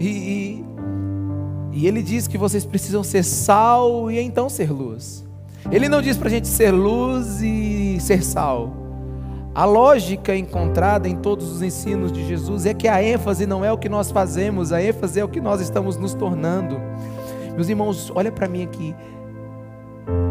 [0.00, 0.64] E, e,
[1.72, 5.24] e Ele diz que vocês precisam ser sal e então ser luz.
[5.70, 8.79] Ele não diz para a gente ser luz e ser sal.
[9.52, 13.72] A lógica encontrada em todos os ensinos de Jesus é que a ênfase não é
[13.72, 16.80] o que nós fazemos, a ênfase é o que nós estamos nos tornando.
[17.54, 18.94] Meus irmãos, olha para mim aqui.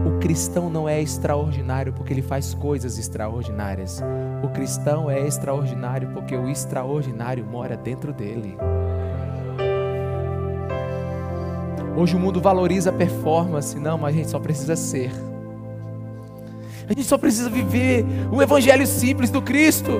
[0.07, 4.01] O cristão não é extraordinário porque ele faz coisas extraordinárias.
[4.41, 8.57] O cristão é extraordinário porque o extraordinário mora dentro dele.
[11.97, 15.11] Hoje o mundo valoriza a performance, não, mas a gente só precisa ser.
[16.89, 19.91] A gente só precisa viver o evangelho simples do Cristo.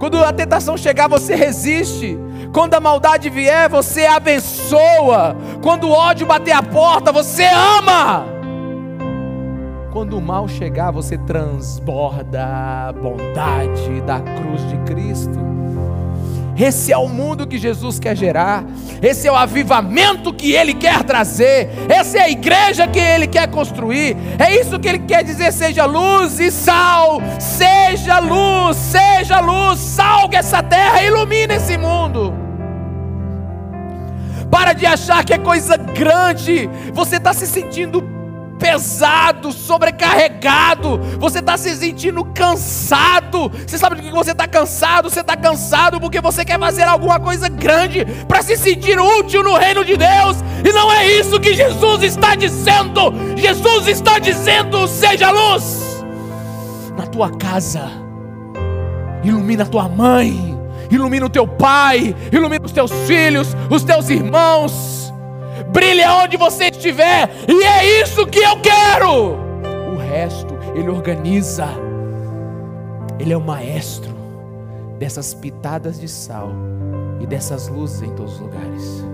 [0.00, 2.18] Quando a tentação chegar, você resiste.
[2.52, 5.36] Quando a maldade vier, você abençoa.
[5.62, 8.26] Quando o ódio bater a porta, você ama.
[9.92, 12.44] Quando o mal chegar, você transborda
[12.88, 15.38] a bondade da cruz de Cristo.
[16.58, 18.64] Esse é o mundo que Jesus quer gerar,
[19.02, 23.46] esse é o avivamento que Ele quer trazer, essa é a igreja que Ele quer
[23.48, 29.78] construir, é isso que Ele quer dizer: seja luz e sal, seja luz, seja luz,
[29.78, 32.32] salga essa terra, ilumina esse mundo.
[34.50, 38.15] Para de achar que é coisa grande, você está se sentindo
[38.58, 43.50] pesado, sobrecarregado, você está se sentindo cansado.
[43.66, 45.10] Você sabe do que você está cansado?
[45.10, 49.56] Você está cansado porque você quer fazer alguma coisa grande para se sentir útil no
[49.56, 53.12] reino de Deus, e não é isso que Jesus está dizendo.
[53.36, 56.04] Jesus está dizendo: seja luz
[56.96, 57.90] na tua casa,
[59.22, 60.58] ilumina a tua mãe,
[60.90, 64.95] ilumina o teu pai, ilumina os teus filhos, os teus irmãos
[65.76, 69.34] brilhe onde você estiver, e é isso que eu quero.
[69.92, 71.68] O resto ele organiza,
[73.18, 74.16] ele é o maestro
[74.98, 76.50] dessas pitadas de sal
[77.20, 79.04] e dessas luzes em todos os lugares.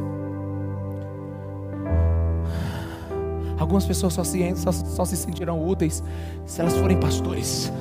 [3.59, 6.01] Algumas pessoas só se, só, só se sentirão úteis
[6.46, 7.72] se elas forem pastores,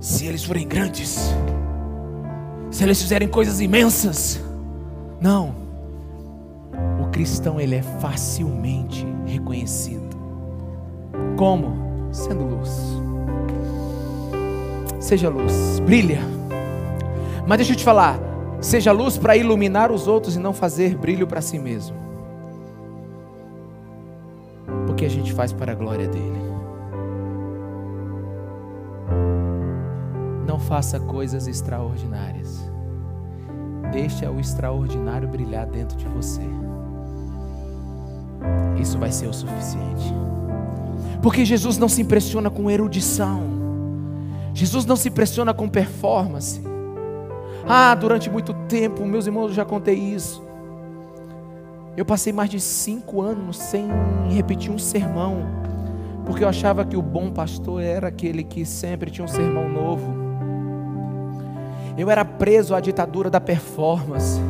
[0.00, 1.34] se eles forem grandes,
[2.70, 4.40] se eles fizerem coisas imensas.
[5.20, 5.69] Não,
[7.10, 10.16] cristão ele é facilmente reconhecido.
[11.36, 12.08] Como?
[12.12, 12.70] Sendo luz.
[14.98, 16.20] Seja luz, brilha.
[17.46, 18.18] Mas deixa eu te falar,
[18.60, 21.96] seja luz para iluminar os outros e não fazer brilho para si mesmo.
[24.86, 26.40] Porque a gente faz para a glória dele.
[30.46, 32.70] Não faça coisas extraordinárias.
[33.92, 36.69] Deixa o extraordinário brilhar dentro de você
[38.80, 40.14] isso vai ser o suficiente.
[41.22, 43.42] Porque Jesus não se impressiona com erudição,
[44.54, 46.60] Jesus não se impressiona com performance.
[47.68, 50.42] Ah, durante muito tempo, meus irmãos, eu já contei isso.
[51.96, 53.86] Eu passei mais de cinco anos sem
[54.30, 55.44] repetir um sermão,
[56.24, 60.20] porque eu achava que o bom pastor era aquele que sempre tinha um sermão novo.
[61.98, 64.40] Eu era preso à ditadura da performance.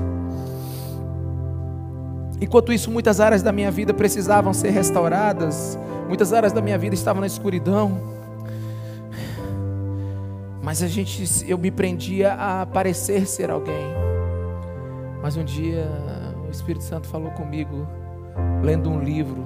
[2.40, 6.94] Enquanto isso, muitas áreas da minha vida precisavam ser restauradas, muitas áreas da minha vida
[6.94, 8.00] estavam na escuridão.
[10.62, 13.84] Mas a gente, eu me prendia a parecer ser alguém.
[15.22, 15.86] Mas um dia
[16.46, 17.86] o Espírito Santo falou comigo,
[18.62, 19.44] lendo um livro,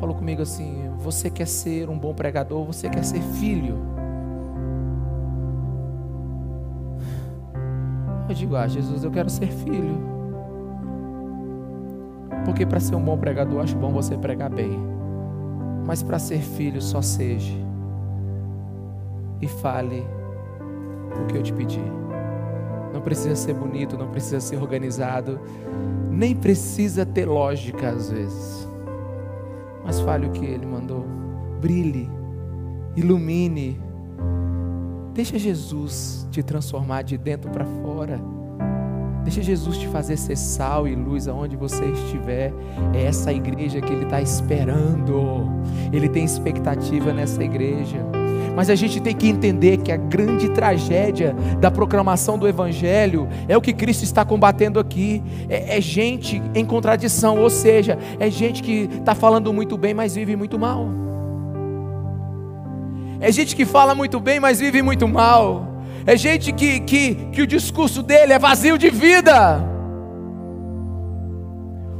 [0.00, 2.64] falou comigo assim: Você quer ser um bom pregador?
[2.64, 3.76] Você quer ser filho?
[8.26, 10.15] Eu digo: Ah, Jesus, eu quero ser filho.
[12.56, 14.80] Porque para ser um bom pregador, acho bom você pregar bem.
[15.86, 17.52] Mas para ser filho, só seja.
[19.42, 20.02] E fale
[21.22, 21.82] o que eu te pedi.
[22.94, 25.38] Não precisa ser bonito, não precisa ser organizado,
[26.10, 28.66] nem precisa ter lógica às vezes.
[29.84, 31.04] Mas fale o que ele mandou.
[31.60, 32.08] Brilhe,
[32.96, 33.78] ilumine.
[35.12, 38.18] Deixa Jesus te transformar de dentro para fora.
[39.26, 42.52] Deixa Jesus te fazer ser sal e luz aonde você estiver.
[42.94, 45.48] É essa igreja que Ele está esperando.
[45.92, 48.06] Ele tem expectativa nessa igreja.
[48.54, 53.56] Mas a gente tem que entender que a grande tragédia da proclamação do Evangelho é
[53.56, 55.20] o que Cristo está combatendo aqui.
[55.48, 60.14] É, é gente em contradição, ou seja, é gente que está falando muito bem, mas
[60.14, 60.88] vive muito mal.
[63.18, 65.75] É gente que fala muito bem, mas vive muito mal.
[66.06, 69.76] É gente que, que, que o discurso dele é vazio de vida.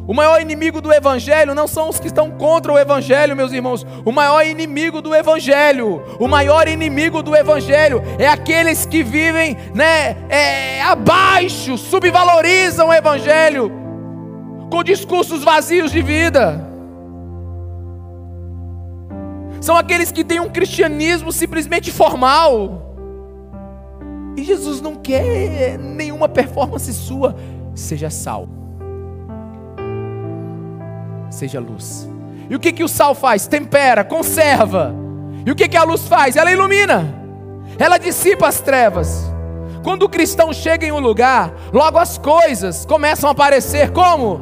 [0.06, 3.84] O maior inimigo do Evangelho não são os que estão contra o Evangelho, meus irmãos.
[4.04, 10.16] O maior inimigo do Evangelho, o maior inimigo do Evangelho é aqueles que vivem né,
[10.28, 13.72] é, abaixo, subvalorizam o Evangelho,
[14.70, 16.64] com discursos vazios de vida.
[19.60, 22.85] São aqueles que têm um cristianismo simplesmente formal.
[24.36, 27.34] E Jesus não quer nenhuma performance sua.
[27.74, 28.48] Seja sal.
[31.30, 32.08] Seja luz.
[32.48, 33.46] E o que, que o sal faz?
[33.46, 34.94] Tempera, conserva.
[35.44, 36.36] E o que, que a luz faz?
[36.36, 37.14] Ela ilumina.
[37.78, 39.30] Ela dissipa as trevas.
[39.82, 44.40] Quando o cristão chega em um lugar, logo as coisas começam a aparecer como?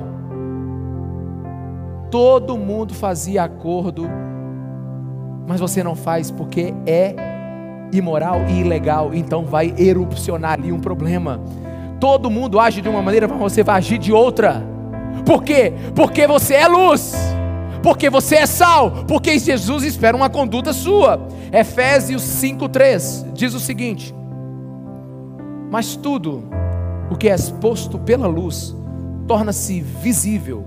[2.10, 4.08] Todo mundo fazia acordo,
[5.46, 7.33] mas você não faz porque é
[7.98, 11.40] imoral e ilegal, então vai erupcionar ali um problema.
[12.00, 14.62] Todo mundo age de uma maneira, mas você vai agir de outra.
[15.24, 15.72] Por quê?
[15.94, 17.14] Porque você é luz.
[17.82, 21.28] Porque você é sal, porque Jesus espera uma conduta sua.
[21.52, 24.14] Efésios 5:3 diz o seguinte:
[25.70, 26.44] Mas tudo
[27.10, 28.74] o que é exposto pela luz
[29.26, 30.64] torna-se visível,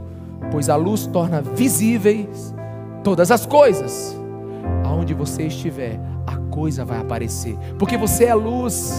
[0.51, 2.53] pois a luz torna visíveis
[3.03, 4.15] todas as coisas.
[4.83, 8.93] Aonde você estiver, a coisa vai aparecer, porque você é luz.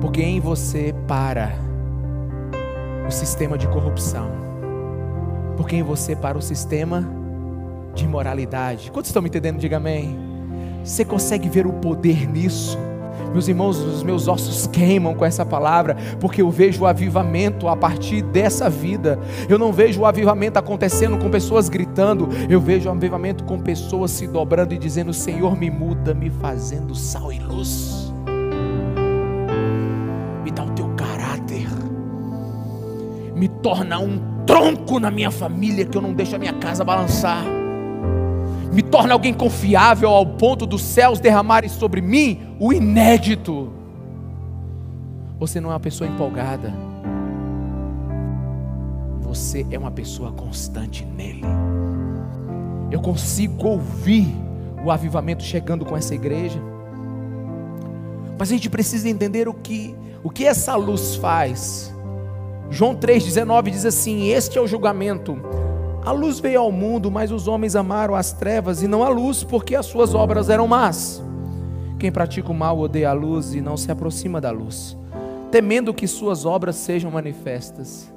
[0.00, 1.52] Porque em você para
[3.06, 4.28] o sistema de corrupção.
[5.56, 7.04] Porque em você para o sistema
[7.94, 8.90] de imoralidade.
[8.90, 9.58] Quantos estão me entendendo?
[9.58, 10.16] Diga amém.
[10.84, 12.78] Você consegue ver o poder nisso?
[13.32, 17.76] Meus irmãos, os meus ossos queimam com essa palavra, porque eu vejo o avivamento a
[17.76, 19.18] partir dessa vida.
[19.48, 24.10] Eu não vejo o avivamento acontecendo com pessoas gritando, eu vejo o avivamento com pessoas
[24.10, 28.12] se dobrando e dizendo: Senhor, me muda, me fazendo sal e luz.
[30.44, 31.68] Me dá o teu caráter,
[33.34, 37.57] me torna um tronco na minha família que eu não deixo a minha casa balançar
[38.72, 43.72] me torna alguém confiável ao ponto dos céus derramarem sobre mim o inédito.
[45.38, 46.72] Você não é uma pessoa empolgada,
[49.20, 51.42] você é uma pessoa constante nele.
[52.90, 54.26] Eu consigo ouvir
[54.84, 56.60] o avivamento chegando com essa igreja,
[58.38, 61.94] mas a gente precisa entender o que, o que essa luz faz.
[62.70, 65.38] João 3,19 diz assim: Este é o julgamento
[66.08, 69.44] a luz veio ao mundo, mas os homens amaram as trevas e não a luz,
[69.44, 71.22] porque as suas obras eram más.
[71.98, 74.96] Quem pratica o mal odeia a luz e não se aproxima da luz,
[75.50, 78.10] temendo que suas obras sejam manifestas.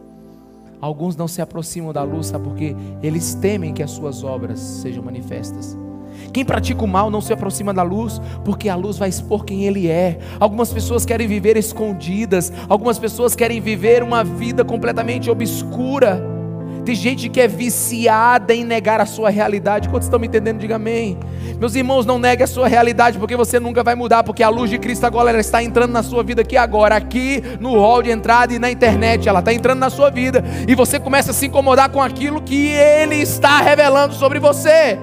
[0.80, 5.04] Alguns não se aproximam da luz, sabe porque eles temem que as suas obras sejam
[5.04, 5.78] manifestas.
[6.32, 9.66] Quem pratica o mal não se aproxima da luz, porque a luz vai expor quem
[9.66, 10.18] ele é.
[10.40, 16.40] Algumas pessoas querem viver escondidas, algumas pessoas querem viver uma vida completamente obscura.
[16.86, 19.88] Tem gente que é viciada em negar a sua realidade.
[19.88, 20.60] Quantos estão me entendendo?
[20.60, 21.18] Diga amém.
[21.60, 24.70] Meus irmãos, não negue a sua realidade, porque você nunca vai mudar, porque a luz
[24.70, 28.52] de Cristo agora está entrando na sua vida aqui agora, aqui no hall de entrada
[28.52, 31.90] e na internet, ela está entrando na sua vida, e você começa a se incomodar
[31.92, 34.98] com aquilo que Ele está revelando sobre você.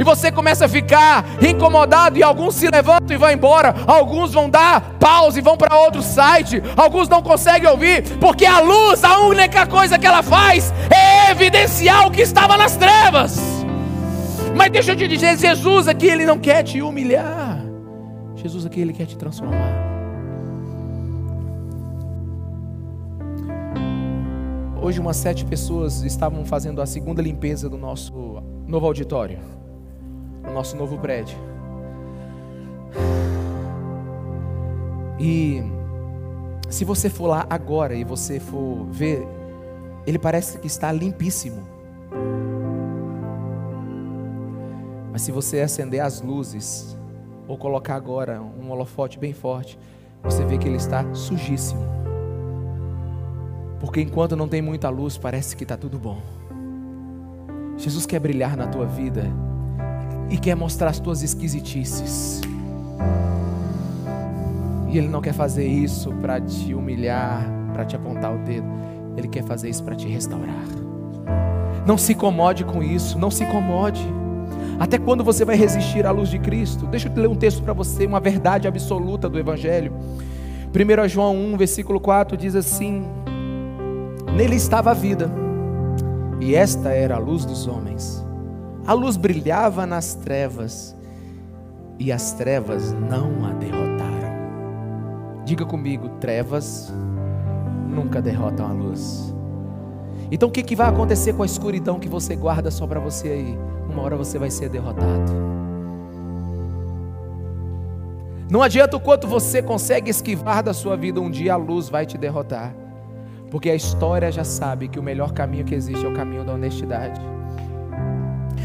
[0.00, 4.48] E você começa a ficar incomodado e alguns se levantam e vão embora, alguns vão
[4.48, 9.18] dar pausa e vão para outro site, alguns não conseguem ouvir, porque a luz, a
[9.18, 13.38] única coisa que ela faz é evidenciar o que estava nas trevas.
[14.56, 17.62] Mas deixa eu te dizer, Jesus aqui ele não quer te humilhar.
[18.36, 19.70] Jesus aqui ele quer te transformar.
[24.80, 29.59] Hoje umas sete pessoas estavam fazendo a segunda limpeza do nosso novo auditório
[30.42, 31.36] no nosso novo prédio.
[35.18, 35.62] E
[36.68, 39.26] se você for lá agora e você for ver,
[40.06, 41.66] ele parece que está limpíssimo.
[45.12, 46.96] Mas se você acender as luzes,
[47.46, 49.76] ou colocar agora um holofote bem forte,
[50.22, 51.82] você vê que ele está sujíssimo.
[53.80, 56.22] Porque enquanto não tem muita luz, parece que está tudo bom.
[57.76, 59.24] Jesus quer brilhar na tua vida
[60.30, 62.40] e quer mostrar as tuas esquisitices.
[64.88, 68.66] E Ele não quer fazer isso para te humilhar, para te apontar o dedo.
[69.16, 70.64] Ele quer fazer isso para te restaurar.
[71.86, 74.02] Não se incomode com isso, não se incomode.
[74.78, 76.86] Até quando você vai resistir à luz de Cristo?
[76.86, 79.92] Deixa eu ler um texto para você, uma verdade absoluta do Evangelho.
[80.72, 83.04] 1 João 1, versículo 4 diz assim:
[84.36, 85.30] Nele estava a vida,
[86.40, 88.24] e esta era a luz dos homens.
[88.86, 90.96] A luz brilhava nas trevas
[91.98, 94.30] e as trevas não a derrotaram.
[95.44, 96.92] Diga comigo: trevas
[97.88, 99.34] nunca derrotam a luz.
[100.30, 103.28] Então o que, que vai acontecer com a escuridão que você guarda só para você
[103.28, 103.58] aí?
[103.88, 105.32] Uma hora você vai ser derrotado.
[108.50, 112.06] Não adianta o quanto você consegue esquivar da sua vida, um dia a luz vai
[112.06, 112.74] te derrotar.
[113.50, 116.54] Porque a história já sabe que o melhor caminho que existe é o caminho da
[116.54, 117.20] honestidade.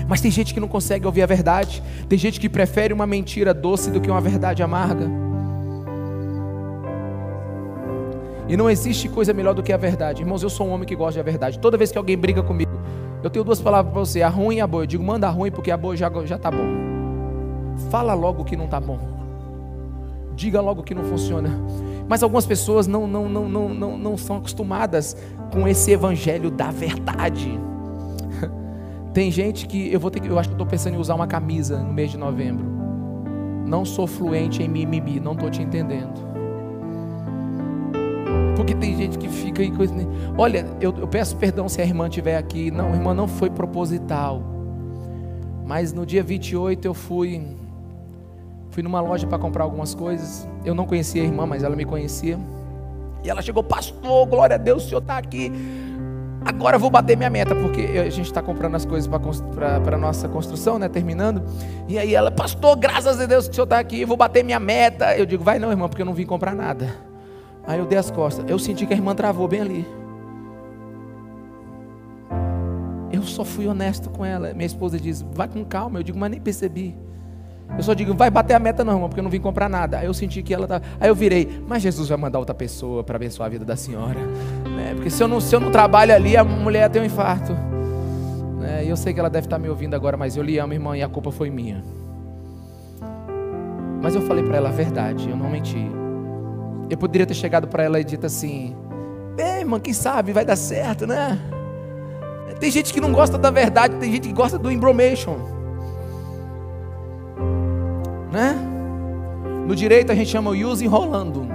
[0.08, 1.82] Mas tem gente que não consegue ouvir a verdade.
[2.08, 5.10] Tem gente que prefere uma mentira doce do que uma verdade amarga.
[8.48, 10.22] E não existe coisa melhor do que a verdade.
[10.22, 11.58] Irmãos, eu sou um homem que gosta da verdade.
[11.58, 12.72] Toda vez que alguém briga comigo,
[13.24, 14.84] eu tenho duas palavras para você: a ruim e a boa.
[14.84, 16.86] Eu digo, manda a ruim porque a boa já, já tá bom.
[17.90, 19.00] Fala logo que não tá bom.
[20.36, 21.50] Diga logo que não funciona.
[22.08, 25.18] Mas algumas pessoas não, não, não, não, não, não são acostumadas
[25.52, 27.60] com esse evangelho da verdade.
[29.16, 31.26] Tem gente que eu vou ter que, eu acho que estou pensando em usar uma
[31.26, 32.66] camisa no mês de novembro.
[33.66, 36.20] Não sou fluente em mimimi, não estou te entendendo.
[38.58, 39.94] Porque tem gente que fica aí coisa.
[40.38, 42.70] Olha, eu, eu peço perdão se a irmã estiver aqui.
[42.70, 44.44] Não, irmã, não foi proposital.
[45.66, 47.42] Mas no dia 28 eu fui
[48.72, 50.46] Fui numa loja para comprar algumas coisas.
[50.66, 52.38] Eu não conhecia a irmã, mas ela me conhecia.
[53.24, 55.50] E ela chegou, pastor, glória a Deus, o senhor está aqui.
[56.46, 59.98] Agora eu vou bater minha meta, porque a gente está comprando as coisas para a
[59.98, 60.88] nossa construção, né?
[60.88, 61.44] Terminando.
[61.88, 64.44] E aí ela, pastor, graças a Deus que o senhor está aqui, eu vou bater
[64.44, 65.18] minha meta.
[65.18, 66.96] Eu digo, vai não, irmã, porque eu não vim comprar nada.
[67.66, 68.46] Aí eu dei as costas.
[68.48, 69.88] Eu senti que a irmã travou bem ali.
[73.12, 74.54] Eu só fui honesto com ela.
[74.54, 75.98] Minha esposa diz, vai com calma.
[75.98, 76.96] Eu digo, mas nem percebi.
[77.78, 80.00] Eu só digo, vai bater a meta não, irmão, porque eu não vim comprar nada.
[80.00, 80.82] Aí eu senti que ela tá.
[81.00, 84.20] Aí eu virei, mas Jesus vai mandar outra pessoa para abençoar a vida da senhora.
[84.76, 84.94] Né?
[84.96, 87.54] Porque se eu, não, se eu não trabalho ali, a mulher tem um infarto.
[88.60, 88.86] Né?
[88.86, 90.74] E eu sei que ela deve estar tá me ouvindo agora, mas eu lhe amo,
[90.74, 91.84] irmã, e a culpa foi minha.
[94.02, 95.86] Mas eu falei para ela a verdade, eu não menti.
[96.90, 98.76] Eu poderia ter chegado para ela e dito assim:
[99.36, 101.40] Bem, irmã, quem sabe vai dar certo, né?
[102.60, 105.55] Tem gente que não gosta da verdade, tem gente que gosta do embromation.
[108.36, 108.54] Né?
[109.66, 111.48] No direito a gente chama o use enrolando.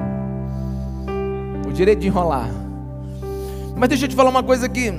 [1.69, 2.49] O direito de enrolar.
[3.77, 4.91] Mas deixa eu te falar uma coisa aqui.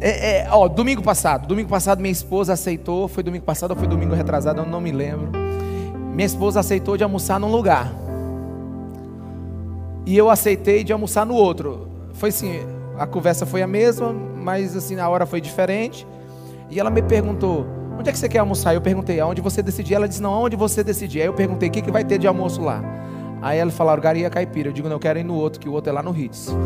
[0.00, 3.86] É, é, ó, domingo passado, domingo passado minha esposa aceitou, foi domingo passado ou foi
[3.86, 5.30] domingo retrasado, eu não me lembro.
[6.12, 7.92] Minha esposa aceitou de almoçar num lugar
[10.04, 11.86] e eu aceitei de almoçar no outro.
[12.14, 12.62] Foi assim,
[12.98, 16.04] a conversa foi a mesma, mas assim, a hora foi diferente.
[16.68, 18.74] E ela me perguntou: onde é que você quer almoçar?
[18.74, 19.94] Eu perguntei: aonde você decidir?
[19.94, 21.20] Ela disse: não, aonde você decidir.
[21.20, 22.82] Aí eu perguntei: o que, que vai ter de almoço lá?
[23.42, 24.68] Aí ela falou: Garia Caipira.
[24.68, 26.48] Eu digo: não, eu quero ir no outro, que o outro é lá no Ritz.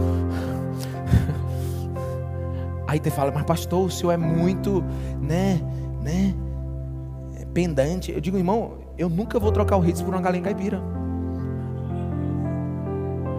[2.86, 4.84] Aí você fala: mas pastor, o senhor é muito,
[5.20, 5.60] né,
[6.02, 6.34] né,
[7.54, 8.12] pendante.
[8.12, 10.82] Eu digo: irmão, eu nunca vou trocar o Ritz por uma galinha caipira.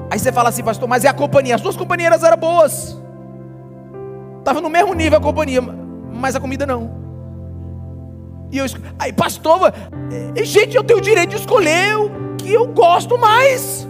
[0.09, 1.55] Aí você fala assim, pastor, mas é a companhia.
[1.55, 3.01] As duas companheiras eram boas.
[4.37, 7.02] Estava no mesmo nível a companhia, mas a comida não.
[8.53, 8.65] E eu,
[8.99, 9.73] aí, pastor,
[10.35, 13.87] é, gente, eu tenho o direito de escolher o que eu gosto mais.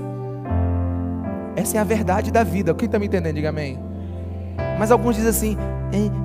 [1.53, 2.74] Essa é a verdade da vida.
[2.74, 3.78] Quem está me entendendo, diga amém.
[4.80, 5.57] Mas alguns dizem assim,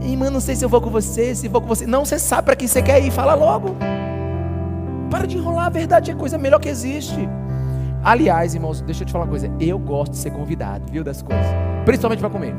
[0.01, 1.85] irmã, não sei se eu vou com você, se vou com você.
[1.85, 3.75] Não, você sabe para quem você quer ir, fala logo.
[5.11, 7.29] Para de enrolar, a verdade é a coisa melhor que existe.
[8.05, 9.51] Aliás, irmãos, deixa eu te falar uma coisa.
[9.59, 11.45] Eu gosto de ser convidado, viu, das coisas.
[11.85, 12.55] Principalmente para comer.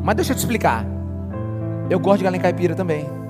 [0.00, 0.86] Mas deixa eu te explicar.
[1.90, 3.21] Eu gosto de galinha caipira também.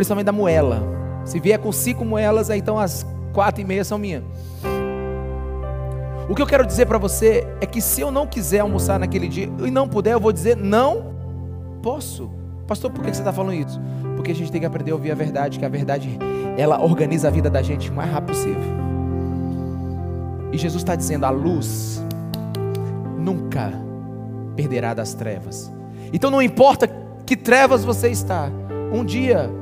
[0.00, 0.82] Principalmente da moela.
[1.26, 4.24] Se vier com cinco moelas, então as quatro e meia são minhas.
[6.26, 9.28] O que eu quero dizer para você é que se eu não quiser almoçar naquele
[9.28, 11.12] dia e não puder, eu vou dizer não
[11.82, 12.30] posso.
[12.66, 13.78] Pastor, por que você está falando isso?
[14.16, 16.18] Porque a gente tem que aprender a ouvir a verdade, que a verdade
[16.56, 18.62] ela organiza a vida da gente o mais rápido possível.
[20.50, 22.02] E Jesus está dizendo: a luz
[23.18, 23.70] nunca
[24.56, 25.70] perderá das trevas.
[26.10, 26.88] Então não importa
[27.26, 28.48] que trevas você está,
[28.90, 29.59] um dia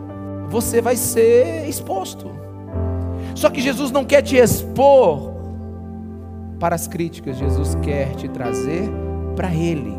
[0.49, 2.31] você vai ser exposto.
[3.35, 5.33] Só que Jesus não quer te expor
[6.59, 8.91] para as críticas, Jesus quer te trazer
[9.37, 9.97] para Ele.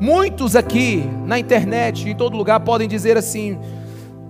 [0.00, 3.58] Muitos aqui na internet, em todo lugar, podem dizer assim: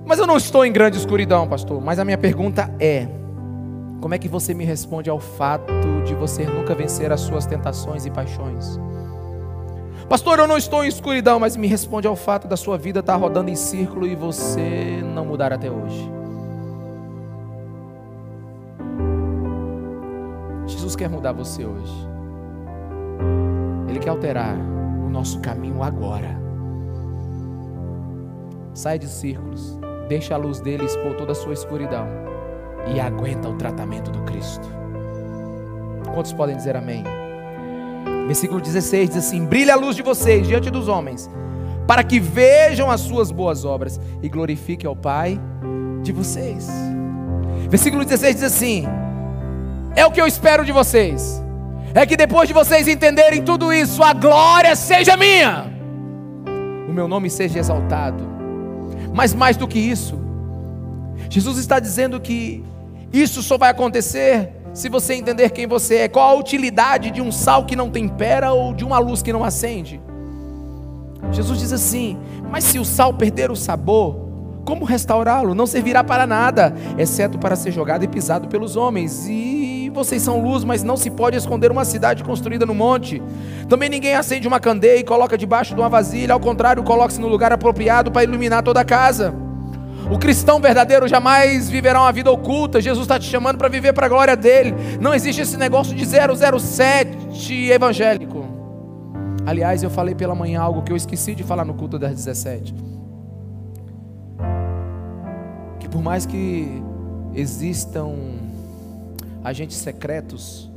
[0.07, 1.83] mas eu não estou em grande escuridão, pastor.
[1.83, 3.09] Mas a minha pergunta é:
[4.01, 5.73] como é que você me responde ao fato
[6.05, 8.79] de você nunca vencer as suas tentações e paixões?
[10.09, 13.17] Pastor, eu não estou em escuridão, mas me responde ao fato da sua vida estar
[13.17, 16.09] rodando em círculo e você não mudar até hoje.
[20.69, 21.93] Jesus quer mudar você hoje.
[23.89, 24.57] Ele quer alterar
[25.05, 26.41] o nosso caminho agora.
[28.75, 29.77] Sai de círculos.
[30.09, 32.07] Deixa a luz dele expor toda a sua escuridão
[32.95, 34.69] e aguenta o tratamento do Cristo.
[36.15, 37.03] Quantos podem dizer amém?
[38.27, 41.31] Versículo 16 diz assim: Brilha a luz de vocês diante dos homens,
[41.87, 45.41] para que vejam as suas boas obras e glorifiquem ao Pai
[46.03, 46.69] de vocês.
[47.69, 48.87] Versículo 16 diz assim:
[49.95, 51.43] É o que eu espero de vocês,
[51.95, 55.73] é que depois de vocês entenderem tudo isso, a glória seja minha,
[56.89, 58.37] o meu nome seja exaltado
[59.17, 60.21] mas mais do que isso,
[61.31, 62.63] Jesus está dizendo que
[63.11, 66.09] isso só vai acontecer se você entender quem você é.
[66.09, 69.43] Qual a utilidade de um sal que não tempera ou de uma luz que não
[69.43, 69.99] acende?
[71.33, 72.19] Jesus diz assim:
[72.51, 74.15] Mas se o sal perder o sabor,
[74.67, 75.55] como restaurá-lo?
[75.55, 79.27] Não servirá para nada, exceto para ser jogado e pisado pelos homens.
[79.27, 83.23] E vocês são luz, mas não se pode esconder uma cidade construída no monte.
[83.71, 87.29] Também ninguém acende uma candeia e coloca debaixo de uma vasilha, ao contrário, coloca-se no
[87.29, 89.46] lugar apropriado para iluminar toda a casa.
[90.11, 92.81] O cristão verdadeiro jamais viverá uma vida oculta.
[92.81, 94.75] Jesus está te chamando para viver para a glória dele.
[95.01, 98.45] Não existe esse negócio de 007 evangélico.
[99.45, 102.97] Aliás, eu falei pela manhã algo que eu esqueci de falar no culto das 17.
[105.97, 106.69] por mais que
[107.35, 108.13] existam
[109.43, 110.71] agentes secretos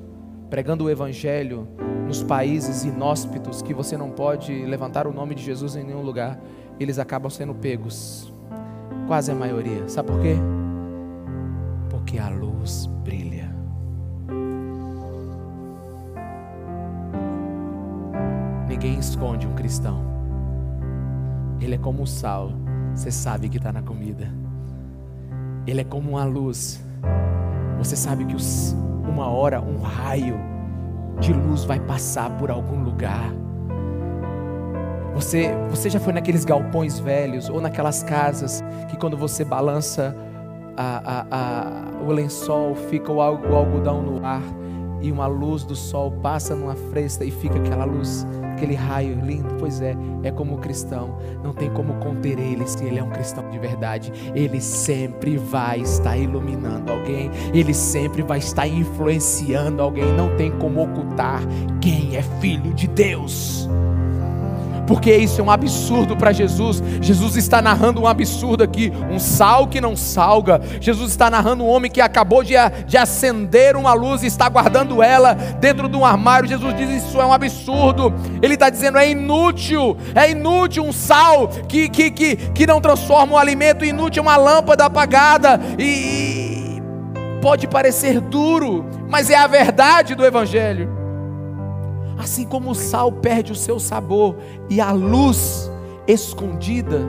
[0.49, 1.67] pregando o evangelho
[2.07, 6.39] nos países inóspitos que você não pode levantar o nome de Jesus em nenhum lugar,
[6.80, 8.28] eles acabam sendo pegos.
[9.10, 9.89] Quase a maioria.
[9.89, 10.36] Sabe por quê?
[11.89, 13.49] Porque a luz brilha.
[18.68, 19.99] Ninguém esconde um cristão.
[21.60, 22.51] Ele é como o sal,
[22.93, 24.32] você sabe que está na comida.
[25.66, 26.80] Ele é como uma luz.
[27.80, 28.76] Você sabe que os,
[29.12, 30.38] uma hora, um raio
[31.20, 33.34] de luz vai passar por algum lugar.
[35.20, 40.15] Você, você já foi naqueles galpões velhos ou naquelas casas que quando você balança
[40.78, 44.41] a, a, a, o lençol fica o, algodão no ar
[45.01, 49.55] e uma luz do sol passa numa fresta e fica aquela luz, aquele raio lindo.
[49.59, 49.93] Pois é,
[50.24, 53.59] é como o cristão, não tem como conter ele se ele é um cristão de
[53.59, 54.13] verdade.
[54.34, 60.13] Ele sempre vai estar iluminando alguém, ele sempre vai estar influenciando alguém.
[60.13, 61.41] Não tem como ocultar
[61.82, 63.67] quem é filho de Deus
[64.90, 66.82] porque isso é um absurdo para Jesus.
[67.00, 70.60] Jesus está narrando um absurdo aqui, um sal que não salga.
[70.82, 72.56] Jesus está narrando um homem que acabou de,
[72.88, 76.50] de acender uma luz e está guardando ela dentro de um armário.
[76.50, 78.12] Jesus diz: Isso é um absurdo.
[78.42, 83.34] Ele está dizendo: É inútil, é inútil um sal que, que, que, que não transforma
[83.34, 85.62] o alimento, inútil uma lâmpada apagada.
[85.78, 86.82] E
[87.44, 90.99] pode parecer duro, mas é a verdade do Evangelho.
[92.20, 94.36] Assim como o sal perde o seu sabor
[94.70, 95.72] e a luz
[96.05, 96.99] escondida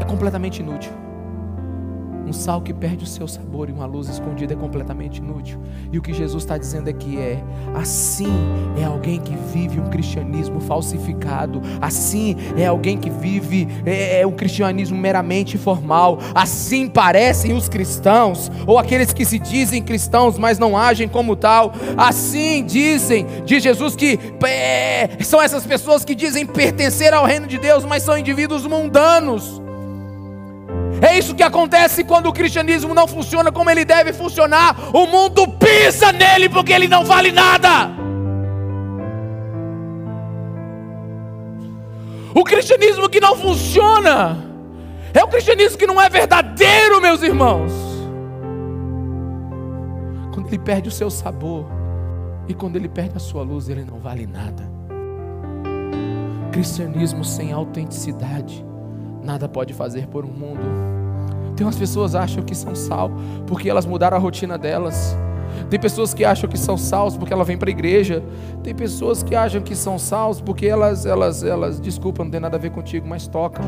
[0.00, 1.03] é completamente inútil.
[2.26, 5.60] Um sal que perde o seu sabor e uma luz escondida é completamente inútil.
[5.92, 7.42] E o que Jesus está dizendo aqui é:
[7.74, 8.32] assim
[8.80, 14.32] é alguém que vive um cristianismo falsificado, assim é alguém que vive é, é um
[14.32, 20.76] cristianismo meramente formal, assim parecem os cristãos, ou aqueles que se dizem cristãos, mas não
[20.76, 21.72] agem como tal.
[21.96, 27.58] Assim dizem, diz Jesus, que é, são essas pessoas que dizem pertencer ao reino de
[27.58, 29.63] Deus, mas são indivíduos mundanos
[31.02, 34.94] é isso que acontece quando o cristianismo não funciona como ele deve funcionar.
[34.94, 37.90] O mundo pisa nele porque ele não vale nada.
[42.34, 44.44] O cristianismo que não funciona
[45.12, 47.72] é o cristianismo que não é verdadeiro, meus irmãos.
[50.32, 51.66] Quando ele perde o seu sabor
[52.48, 54.68] e quando ele perde a sua luz, ele não vale nada.
[56.50, 58.64] Cristianismo sem autenticidade
[59.24, 60.83] nada pode fazer por um mundo.
[61.56, 63.10] Tem umas pessoas que acham que são sal
[63.46, 65.16] porque elas mudaram a rotina delas.
[65.70, 68.22] Tem pessoas que acham que são sals porque ela vem para a igreja.
[68.62, 72.56] Tem pessoas que acham que são sals porque elas, elas, elas, desculpa, não tem nada
[72.56, 73.64] a ver contigo, mas tocam,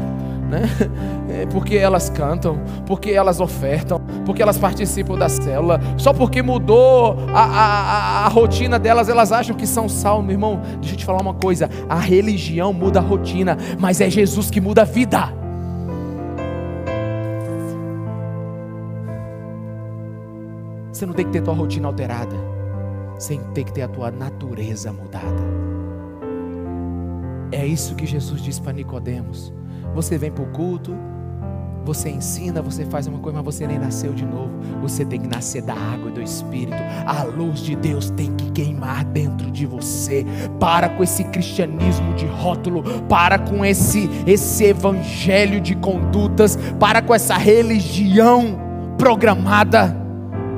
[0.48, 0.62] né?
[1.28, 5.80] É porque elas cantam, porque elas ofertam, porque elas participam da célula.
[5.98, 10.60] Só porque mudou a, a, a, rotina delas, elas acham que são sal, meu irmão.
[10.80, 14.60] Deixa eu te falar uma coisa: a religião muda a rotina, mas é Jesus que
[14.60, 15.45] muda a vida.
[20.96, 22.34] Você não tem que ter tua rotina alterada.
[23.18, 25.42] Você tem que ter a tua natureza mudada.
[27.52, 29.52] É isso que Jesus disse para Nicodemos.
[29.94, 30.96] Você vem para o culto,
[31.84, 34.58] você ensina, você faz uma coisa, mas você nem nasceu de novo.
[34.80, 36.82] Você tem que nascer da água e do Espírito.
[37.06, 40.24] A luz de Deus tem que queimar dentro de você.
[40.58, 47.14] Para com esse cristianismo de rótulo, para com esse esse evangelho de condutas, para com
[47.14, 48.58] essa religião
[48.96, 50.05] programada.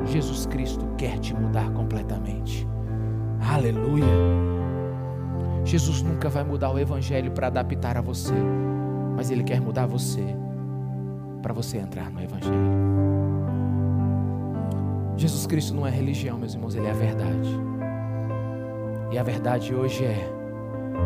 [0.09, 2.67] Jesus Cristo quer te mudar completamente.
[3.39, 4.05] Aleluia.
[5.63, 8.33] Jesus nunca vai mudar o Evangelho para adaptar a você,
[9.15, 10.35] mas Ele quer mudar você
[11.43, 12.79] para você entrar no Evangelho.
[15.15, 17.49] Jesus Cristo não é religião, meus irmãos, Ele é a verdade.
[19.11, 20.27] E a verdade hoje é: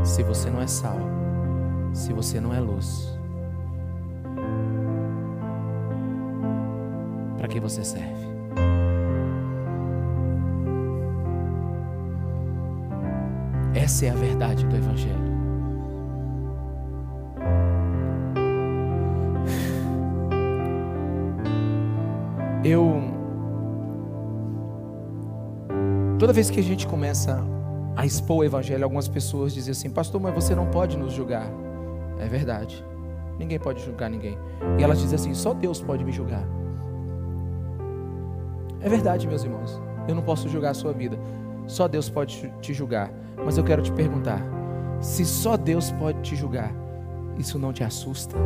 [0.04, 0.97] se você não é sal,
[1.91, 3.20] se você não é luz,
[7.38, 8.33] para que você serve?
[13.84, 15.34] Essa é a verdade do Evangelho.
[22.64, 23.02] Eu.
[26.18, 27.44] Toda vez que a gente começa
[27.98, 31.52] a expor o Evangelho, algumas pessoas dizem assim: Pastor, mas você não pode nos julgar.
[32.20, 32.82] É verdade.
[33.38, 34.38] Ninguém pode julgar ninguém.
[34.80, 36.48] E elas dizem assim: Só Deus pode me julgar.
[38.80, 39.78] É verdade, meus irmãos.
[40.08, 41.20] Eu não posso julgar a sua vida.
[41.68, 43.11] Só Deus pode te julgar.
[43.43, 44.41] Mas eu quero te perguntar:
[44.99, 46.74] se só Deus pode te julgar,
[47.38, 48.38] isso não te assusta?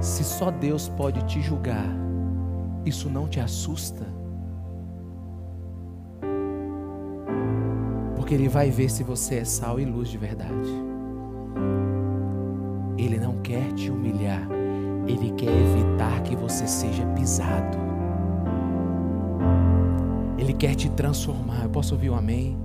[0.00, 1.88] Se só Deus pode te julgar,
[2.84, 4.06] isso não te assusta?
[8.14, 10.70] Porque Ele vai ver se você é sal e luz de verdade.
[12.96, 14.46] Ele não quer te humilhar,
[15.06, 17.83] Ele quer evitar que você seja pisado.
[20.64, 21.64] Quer te transformar.
[21.64, 22.56] Eu posso ouvir um amém?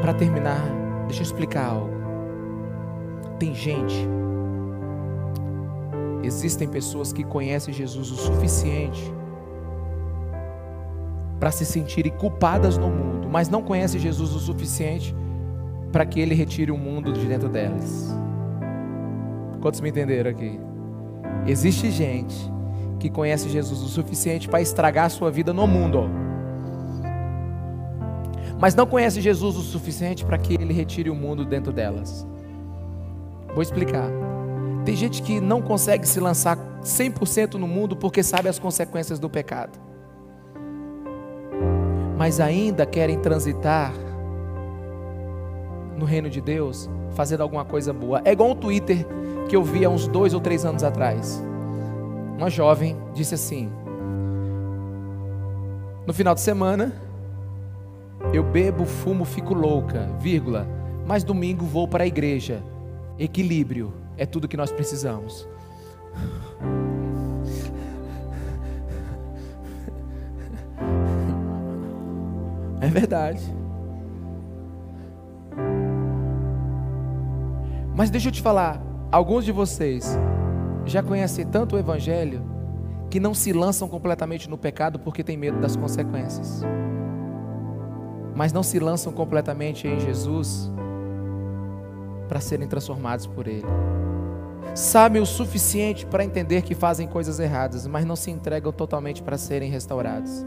[0.00, 0.58] Para terminar,
[1.06, 1.90] deixa eu explicar algo.
[3.38, 4.08] Tem gente
[6.24, 9.12] Existem pessoas que conhecem Jesus o suficiente
[11.38, 15.14] para se sentirem culpadas no mundo, mas não conhecem Jesus o suficiente
[15.92, 18.16] para que ele retire o mundo de dentro delas.
[19.60, 20.58] Quantos me entenderam aqui?
[21.46, 22.50] Existe gente
[22.98, 26.08] que conhece Jesus o suficiente para estragar a sua vida no mundo,
[28.60, 32.26] mas não conhece Jesus o suficiente para que ele retire o mundo dentro delas.
[33.54, 34.10] Vou explicar.
[34.84, 39.30] Tem gente que não consegue se lançar 100% no mundo porque sabe as consequências do
[39.30, 39.78] pecado.
[42.16, 43.92] Mas ainda querem transitar
[45.96, 48.22] no reino de Deus, fazendo alguma coisa boa.
[48.24, 49.06] É igual o Twitter
[49.48, 51.42] que eu vi há uns dois ou três anos atrás.
[52.38, 53.68] Uma jovem disse assim:
[56.06, 56.92] No final de semana,
[58.32, 60.64] eu bebo, fumo, fico louca, vírgula,
[61.04, 62.62] mas domingo vou para a igreja.
[63.18, 65.48] Equilíbrio é tudo que nós precisamos.
[72.80, 73.42] É verdade.
[77.94, 78.80] Mas deixa eu te falar,
[79.10, 80.16] alguns de vocês
[80.88, 82.42] já conhecem tanto o Evangelho
[83.10, 86.62] que não se lançam completamente no pecado porque tem medo das consequências.
[88.34, 90.70] Mas não se lançam completamente em Jesus
[92.28, 93.64] para serem transformados por Ele
[94.74, 99.36] sabem o suficiente para entender que fazem coisas erradas, mas não se entregam totalmente para
[99.36, 100.46] serem restaurados.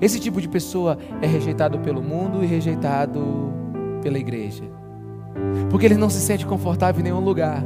[0.00, 3.52] Esse tipo de pessoa é rejeitado pelo mundo e rejeitado
[4.00, 4.64] pela igreja,
[5.70, 7.64] porque ele não se sente confortável em nenhum lugar.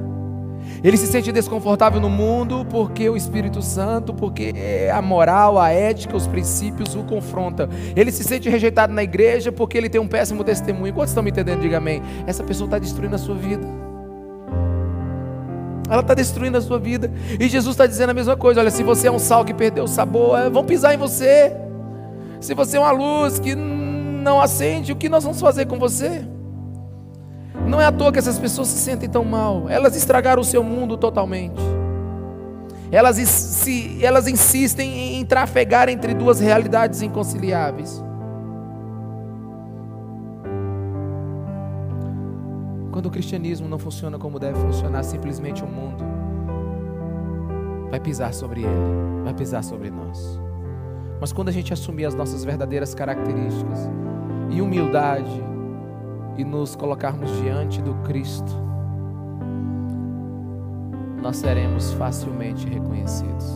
[0.83, 4.55] Ele se sente desconfortável no mundo porque o Espírito Santo, porque
[4.93, 7.69] a moral, a ética, os princípios o confrontam.
[7.95, 10.93] Ele se sente rejeitado na igreja porque ele tem um péssimo testemunho.
[10.93, 11.61] Quantos estão me entendendo?
[11.61, 12.03] Diga amém.
[12.27, 13.67] Essa pessoa está destruindo a sua vida.
[15.89, 17.11] Ela está destruindo a sua vida.
[17.39, 19.85] E Jesus está dizendo a mesma coisa: olha, se você é um sal que perdeu
[19.85, 21.57] o sabor, é, vão pisar em você.
[22.41, 26.25] Se você é uma luz que não acende, o que nós vamos fazer com você?
[27.67, 29.69] Não é à toa que essas pessoas se sentem tão mal.
[29.69, 31.61] Elas estragaram o seu mundo totalmente.
[32.93, 38.03] Elas, se, elas insistem em trafegar entre duas realidades inconciliáveis.
[42.93, 46.05] Quando o cristianismo não funciona como deve funcionar, simplesmente o mundo
[47.91, 50.41] vai pisar sobre ele, vai pisar sobre nós.
[51.21, 53.91] Mas quando a gente assumir as nossas verdadeiras características
[54.51, 55.43] e humildade
[56.37, 58.53] e nos colocarmos diante do Cristo,
[61.23, 63.53] nós seremos facilmente reconhecidos.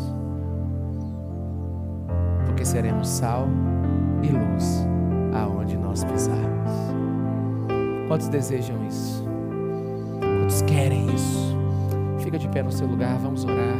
[2.46, 3.46] Porque seremos sal
[4.22, 4.86] e luz
[5.32, 6.70] aonde nós pisarmos.
[8.08, 9.24] Quantos desejam isso?
[10.40, 11.56] Quantos querem isso?
[12.18, 13.78] Fica de pé no seu lugar, vamos orar.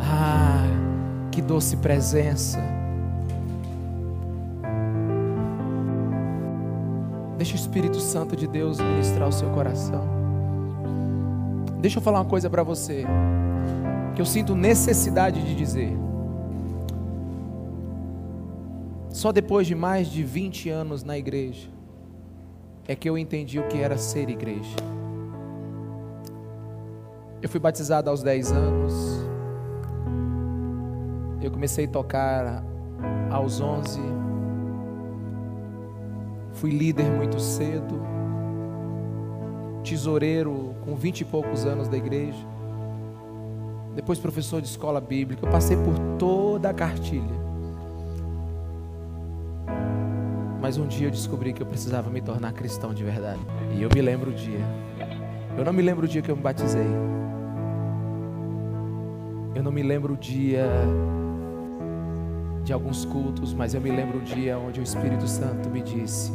[0.00, 0.66] Ah,
[1.32, 2.60] que doce presença.
[7.46, 10.04] Deixa o Espírito Santo de Deus ministrar o seu coração.
[11.80, 13.04] Deixa eu falar uma coisa para você
[14.16, 15.96] que eu sinto necessidade de dizer.
[19.10, 21.68] Só depois de mais de 20 anos na igreja,
[22.84, 24.74] é que eu entendi o que era ser igreja.
[27.40, 28.92] Eu fui batizado aos 10 anos.
[31.40, 32.64] Eu comecei a tocar
[33.30, 34.00] aos 11.
[36.56, 38.00] Fui líder muito cedo.
[39.84, 42.44] Tesoureiro com 20 e poucos anos da igreja.
[43.94, 45.46] Depois professor de escola bíblica.
[45.46, 47.46] Eu passei por toda a cartilha.
[50.60, 53.40] Mas um dia eu descobri que eu precisava me tornar cristão de verdade.
[53.74, 54.64] E eu me lembro o dia.
[55.56, 56.88] Eu não me lembro o dia que eu me batizei.
[59.54, 60.66] Eu não me lembro o dia
[62.66, 66.32] de alguns cultos, mas eu me lembro o dia onde o Espírito Santo me disse: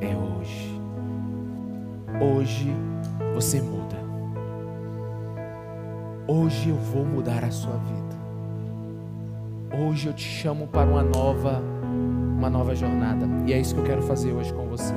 [0.00, 0.80] É hoje.
[2.20, 2.74] Hoje
[3.32, 3.96] você muda.
[6.26, 8.00] Hoje eu vou mudar a sua vida.
[9.86, 11.62] Hoje eu te chamo para uma nova
[12.36, 13.28] uma nova jornada.
[13.46, 14.94] E é isso que eu quero fazer hoje com você.